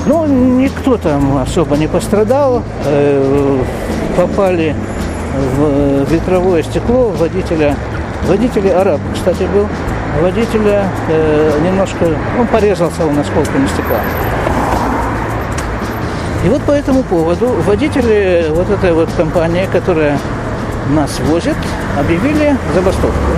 [0.05, 2.63] Ну, никто там особо не пострадал.
[2.85, 3.61] Э,
[4.15, 4.73] попали
[5.57, 7.75] в ветровое стекло водителя.
[8.27, 9.67] Водитель араб, кстати, был.
[10.21, 12.05] Водителя э, немножко,
[12.39, 13.99] он порезался он осколками стекла.
[16.45, 20.19] И вот по этому поводу водители вот этой вот компании, которая
[20.91, 21.55] нас возит,
[21.97, 23.31] объявили забастовку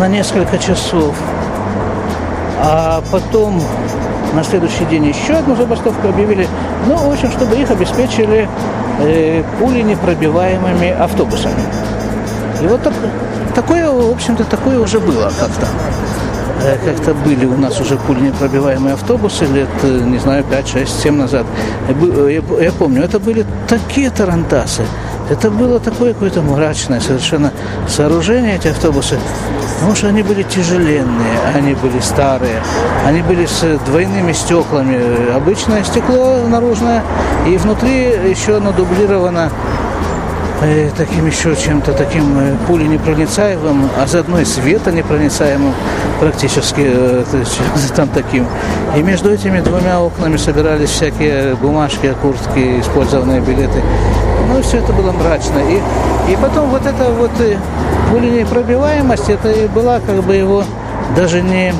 [0.00, 1.14] на несколько часов.
[2.58, 3.62] А потом
[4.34, 6.48] на следующий день еще одну забастовку объявили.
[6.86, 8.48] Ну, в общем, чтобы их обеспечили
[8.98, 11.62] э, пули непробиваемыми автобусами.
[12.62, 12.94] И вот так,
[13.54, 15.68] такое, в общем-то, такое уже было как-то.
[16.66, 21.02] Э, как-то были у нас уже пули непробиваемые автобусы лет, э, не знаю, 5, 6,
[21.02, 21.46] 7 назад.
[21.88, 24.82] Я, я, помню, это были такие тарантасы.
[25.30, 27.52] Это было такое какое-то мрачное совершенно
[27.88, 29.16] сооружение, эти автобусы.
[29.76, 32.60] Потому что они были тяжеленные, они были старые,
[33.06, 34.98] они были с двойными стеклами.
[35.36, 37.04] Обычное стекло наружное,
[37.46, 39.52] и внутри еще оно дублировано
[40.62, 45.74] э, таким еще чем-то таким э, пуленепроницаемым, а заодно и светонепроницаемым
[46.20, 47.24] практически э,
[47.96, 48.46] там таким.
[48.96, 53.82] И между этими двумя окнами собирались всякие бумажки, куртки, использованные билеты.
[54.48, 55.58] Ну, все это было мрачно.
[55.58, 57.56] И, и потом вот эта вот э,
[58.10, 60.64] пуленепробиваемость, это и была как бы его
[61.16, 61.72] даже не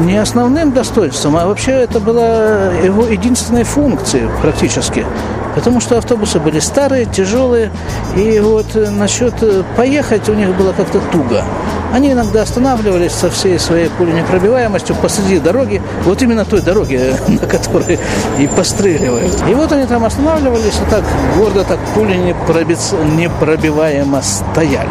[0.00, 5.06] не основным достоинством, а вообще это была его единственной функцией практически.
[5.54, 7.70] Потому что автобусы были старые, тяжелые,
[8.16, 11.44] и вот э, насчет э, поехать у них было как-то туго.
[11.92, 18.00] Они иногда останавливались со всей своей пуленепробиваемостью посреди дороги, вот именно той дороги, на которой
[18.38, 19.32] и постреливают.
[19.48, 21.04] И вот они там останавливались, и так
[21.36, 24.90] гордо, так пуленепробиваемо стояли.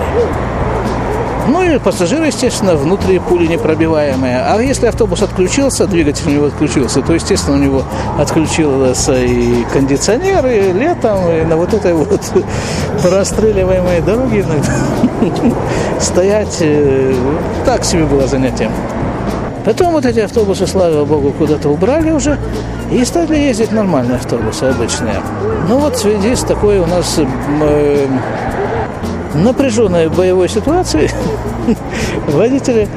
[1.48, 4.39] Ну и пассажиры, естественно, внутри пули непробиваемые.
[4.39, 7.84] А если автобус отключился, двигатель у него отключился, то, естественно, у него
[8.18, 12.22] отключился и кондиционер, и летом, и на вот этой вот
[13.02, 15.56] простреливаемой дороге иногда
[16.00, 17.14] стоять э,
[17.66, 18.72] так себе было занятие.
[19.66, 22.38] Потом вот эти автобусы, слава богу, куда-то убрали уже
[22.91, 25.22] и стали ездить нормальные автобусы, обычные.
[25.70, 28.08] Ну вот в связи с такой у нас э,
[29.34, 31.10] напряженной боевой ситуации
[32.28, 32.88] водители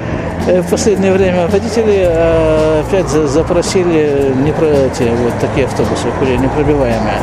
[0.47, 6.07] э, в последнее время водители э, опять запросили не про эти вот такие автобусы,
[6.39, 7.21] непробиваемые.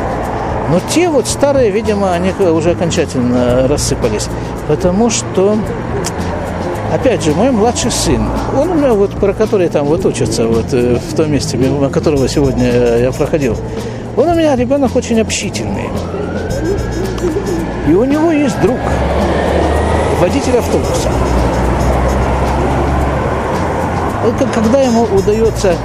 [0.70, 4.28] Но те вот старые, видимо, они уже окончательно рассыпались.
[4.66, 5.58] Потому что,
[6.92, 10.72] опять же, мой младший сын, он у меня вот, про который там вот учится, вот
[10.72, 13.56] э, в том месте, мимо которого сегодня я проходил,
[14.16, 15.90] он у меня ребенок очень общительный.
[17.88, 18.78] И у него есть друг,
[20.20, 21.10] водитель автобуса.
[24.54, 25.76] Когда ему удается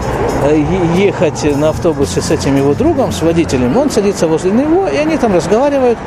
[0.46, 0.64] э,
[0.96, 5.18] ехать на автобусе с этим его другом, с водителем, он садится возле него, и они
[5.18, 5.98] там разговаривают.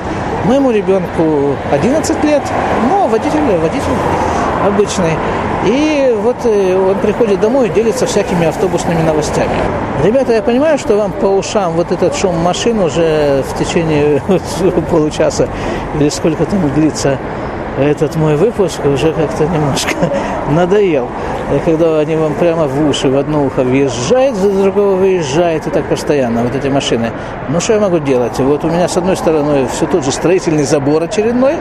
[0.46, 2.42] Моему ребенку 11 лет,
[2.88, 3.82] но водитель, водитель
[4.66, 5.12] обычный.
[5.66, 9.50] И вот э, он приходит домой и делится всякими автобусными новостями.
[10.02, 14.20] Ребята, я понимаю, что вам по ушам вот этот шум машин уже в течение
[14.90, 15.48] получаса
[15.98, 17.18] или сколько там длится
[17.78, 19.94] этот мой выпуск уже как-то немножко
[20.50, 21.08] надоел.
[21.64, 25.84] Когда они вам прямо в уши, в одно ухо въезжает, за другого выезжает, и так
[25.84, 27.10] постоянно, вот эти машины.
[27.48, 28.38] Ну, что я могу делать?
[28.38, 31.56] Вот у меня с одной стороны все тот же строительный забор очередной,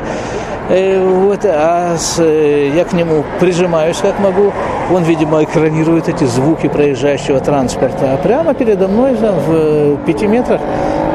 [0.70, 4.52] э, вот, а с, э, я к нему прижимаюсь как могу.
[4.92, 8.14] Он, видимо, экранирует эти звуки проезжающего транспорта.
[8.14, 10.62] А прямо передо мной, там, в пяти метрах,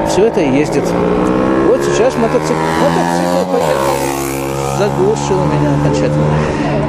[0.09, 0.85] все это ездит.
[1.69, 4.07] Вот сейчас мотоцикл, мотоцикл
[4.79, 6.86] заглушил меня окончательно.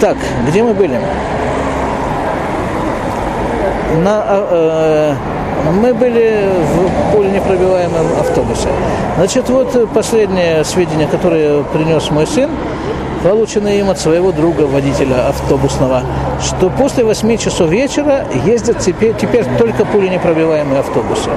[0.00, 0.16] Так,
[0.46, 1.00] где мы были?
[4.04, 5.14] На, э,
[5.80, 8.68] мы были в пуленепробиваемом автобусе.
[9.16, 12.50] Значит, вот последнее сведения, которые принес мой сын,
[13.24, 16.02] полученные им от своего друга, водителя автобусного,
[16.42, 21.30] что после 8 часов вечера ездят теперь, теперь только пуленепробиваемые автобусы.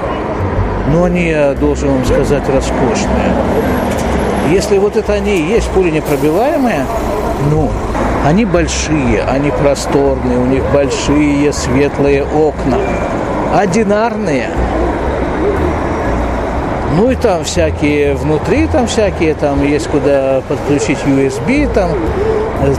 [0.91, 3.33] Но они, я должен вам сказать, роскошные.
[4.51, 6.85] Если вот это они и есть пуленепробиваемые,
[7.49, 7.69] ну,
[8.25, 12.77] они большие, они просторные, у них большие светлые окна,
[13.55, 14.49] одинарные.
[16.97, 21.91] Ну и там всякие внутри, там всякие, там есть куда подключить USB, там
[22.61, 22.73] э,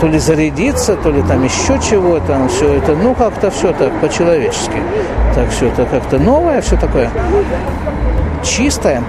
[0.00, 3.92] то ли зарядиться, то ли там еще чего, там все это, ну как-то все так
[4.00, 4.80] по-человечески.
[5.34, 7.10] Так все это как-то новое, все такое
[8.42, 9.02] чистое.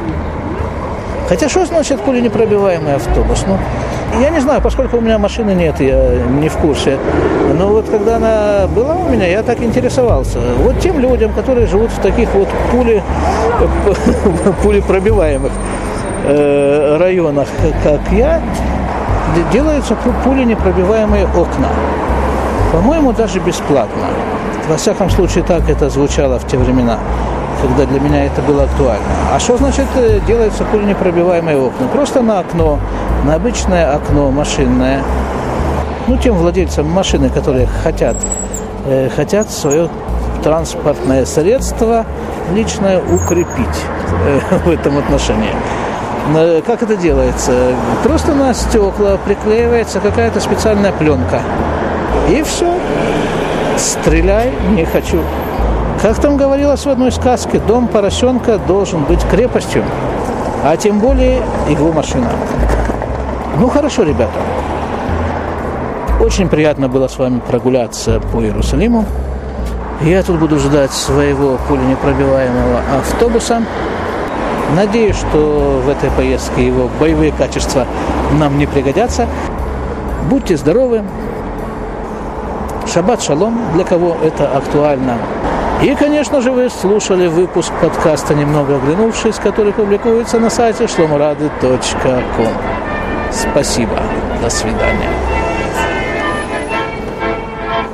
[1.29, 3.45] Хотя что значит пуленепробиваемый автобус?
[3.47, 3.57] Ну,
[4.19, 6.97] я не знаю, поскольку у меня машины нет, я не в курсе.
[7.57, 10.39] Но вот когда она была у меня, я так интересовался.
[10.57, 13.03] Вот тем людям, которые живут в таких вот пули,
[14.63, 15.51] пулепробиваемых
[16.25, 17.47] э, районах,
[17.83, 18.41] как я,
[19.53, 21.69] делаются пуленепробиваемые окна.
[22.71, 24.07] По-моему, даже бесплатно.
[24.69, 26.97] Во всяком случае, так это звучало в те времена
[27.61, 29.05] когда для меня это было актуально.
[29.33, 31.87] А что значит э, делается пуленепробиваемые окна?
[31.87, 32.79] Просто на окно,
[33.25, 35.01] на обычное окно машинное.
[36.07, 38.17] Ну, тем владельцам машины, которые хотят,
[38.85, 39.89] э, хотят свое
[40.43, 42.05] транспортное средство
[42.53, 43.85] личное укрепить
[44.25, 45.53] э, в этом отношении.
[46.67, 47.73] Как это делается?
[48.03, 51.41] Просто на стекла приклеивается какая-то специальная пленка.
[52.29, 52.71] И все.
[53.75, 55.19] Стреляй, не хочу.
[56.01, 59.83] Как там говорилось в одной сказке, дом поросенка должен быть крепостью,
[60.63, 62.27] а тем более его машина.
[63.59, 64.33] Ну хорошо, ребята.
[66.19, 69.05] Очень приятно было с вами прогуляться по Иерусалиму.
[70.01, 73.61] Я тут буду ждать своего пуленепробиваемого автобуса.
[74.75, 77.85] Надеюсь, что в этой поездке его боевые качества
[78.39, 79.27] нам не пригодятся.
[80.31, 81.03] Будьте здоровы.
[82.91, 85.17] Шаббат шалом, для кого это актуально.
[85.81, 92.53] И, конечно же, вы слушали выпуск подкаста «Немного оглянувшись», который публикуется на сайте shlomorады.com.
[93.31, 93.99] Спасибо.
[94.43, 95.09] До свидания.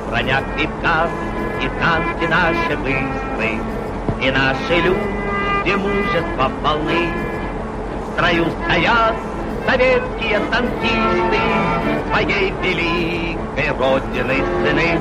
[0.10, 1.08] Броня крепка,
[1.62, 3.62] и танки наши быстрые,
[4.22, 7.08] и наши люди мужества полны.
[8.02, 9.16] В строю стоят
[9.66, 11.40] советские танкисты,
[12.12, 15.00] своей великой родины сыны.